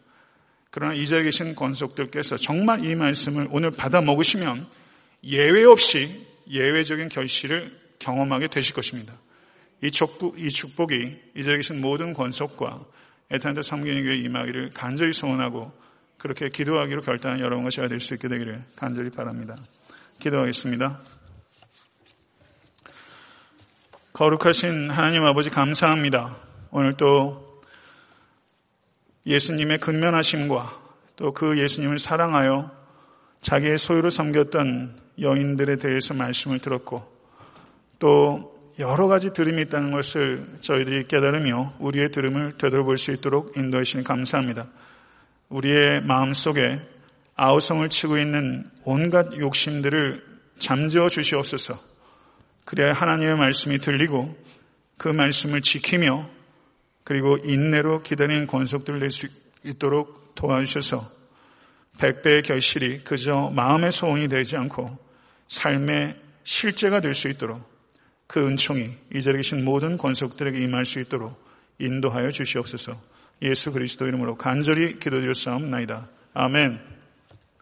그러나 0.69 0.93
이 0.93 1.07
자리에 1.07 1.23
계신 1.23 1.55
권속들께서 1.55 2.37
정말 2.37 2.85
이 2.85 2.93
말씀을 2.93 3.47
오늘 3.49 3.71
받아 3.71 3.99
먹으시면 4.01 4.67
예외 5.23 5.63
없이 5.63 6.23
예외적인 6.49 7.07
결실을 7.07 7.75
경험하게 7.97 8.47
되실 8.47 8.75
것입니다. 8.75 9.13
이 9.81 9.91
축복, 9.91 10.39
이 10.39 10.49
축복이 10.49 11.21
이 11.35 11.43
자리에 11.43 11.57
계신 11.57 11.81
모든 11.81 12.13
권속과 12.13 12.85
에탄드 13.29 13.61
성경의 13.61 14.03
교회 14.03 14.17
임하기를 14.17 14.71
간절히 14.71 15.13
소원하고 15.13 15.71
그렇게 16.17 16.49
기도하기로 16.49 17.01
결단한 17.01 17.39
여러분과 17.39 17.69
제가 17.69 17.87
될 17.87 17.99
수 17.99 18.13
있게 18.15 18.27
되기를 18.27 18.63
간절히 18.75 19.09
바랍니다. 19.11 19.55
기도하겠습니다. 20.19 20.99
거룩하신 24.13 24.89
하나님 24.89 25.23
아버지 25.25 25.49
감사합니다. 25.51 26.37
오늘 26.71 26.97
또 26.97 27.61
예수님의 29.27 29.79
근면하심과 29.79 30.87
또 31.17 31.33
그 31.33 31.59
예수님을 31.59 31.99
사랑하여 31.99 32.71
자기의 33.41 33.77
소유로 33.77 34.09
섬겼던 34.09 34.99
여인들에 35.19 35.77
대해서 35.77 36.13
말씀을 36.13 36.59
들었고 36.59 37.03
또 37.99 38.56
여러 38.79 39.07
가지 39.07 39.33
들음이 39.33 39.63
있다는 39.63 39.91
것을 39.91 40.45
저희들이 40.59 41.07
깨달으며 41.07 41.75
우리의 41.79 42.11
들음을 42.11 42.57
되돌아볼 42.59 42.97
수 42.97 43.11
있도록 43.11 43.57
인도해 43.57 43.83
주시니 43.83 44.03
감사합니다. 44.03 44.67
우리의 45.49 46.01
마음 46.01 46.33
속에 46.33 46.79
아우성을 47.35 47.89
치고 47.89 48.19
있는 48.19 48.69
온갖 48.83 49.35
욕심들을 49.35 50.23
잠재워 50.59 51.09
주시옵소서. 51.09 51.79
그래야 52.65 52.93
하나님의 52.93 53.37
말씀이 53.37 53.79
들리고 53.79 54.35
그 54.97 55.07
말씀을 55.07 55.61
지키며 55.61 56.29
그리고 57.03 57.37
인내로 57.43 58.03
기다리는 58.03 58.45
권속들을 58.45 58.99
낼 58.99 59.09
수 59.09 59.27
있도록 59.63 60.35
도와주셔서 60.35 61.09
백배의 61.99 62.43
결실이 62.43 62.99
그저 63.03 63.51
마음의 63.55 63.91
소원이 63.91 64.27
되지 64.29 64.55
않고 64.55 64.97
삶의 65.47 66.15
실제가 66.43 66.99
될 66.99 67.15
수 67.15 67.27
있도록 67.27 67.76
그 68.27 68.45
은총이 68.45 68.89
이 69.15 69.21
자리에 69.21 69.37
계신 69.37 69.63
모든 69.63 69.97
권속들에게 69.97 70.59
임할 70.59 70.85
수 70.85 70.99
있도록 70.99 71.41
인도하여 71.79 72.31
주시옵소서 72.31 72.99
예수 73.41 73.71
그리스도 73.71 74.07
이름으로 74.07 74.35
간절히 74.35 74.99
기도드렸사옵나이다. 74.99 76.07
아멘. 76.33 76.79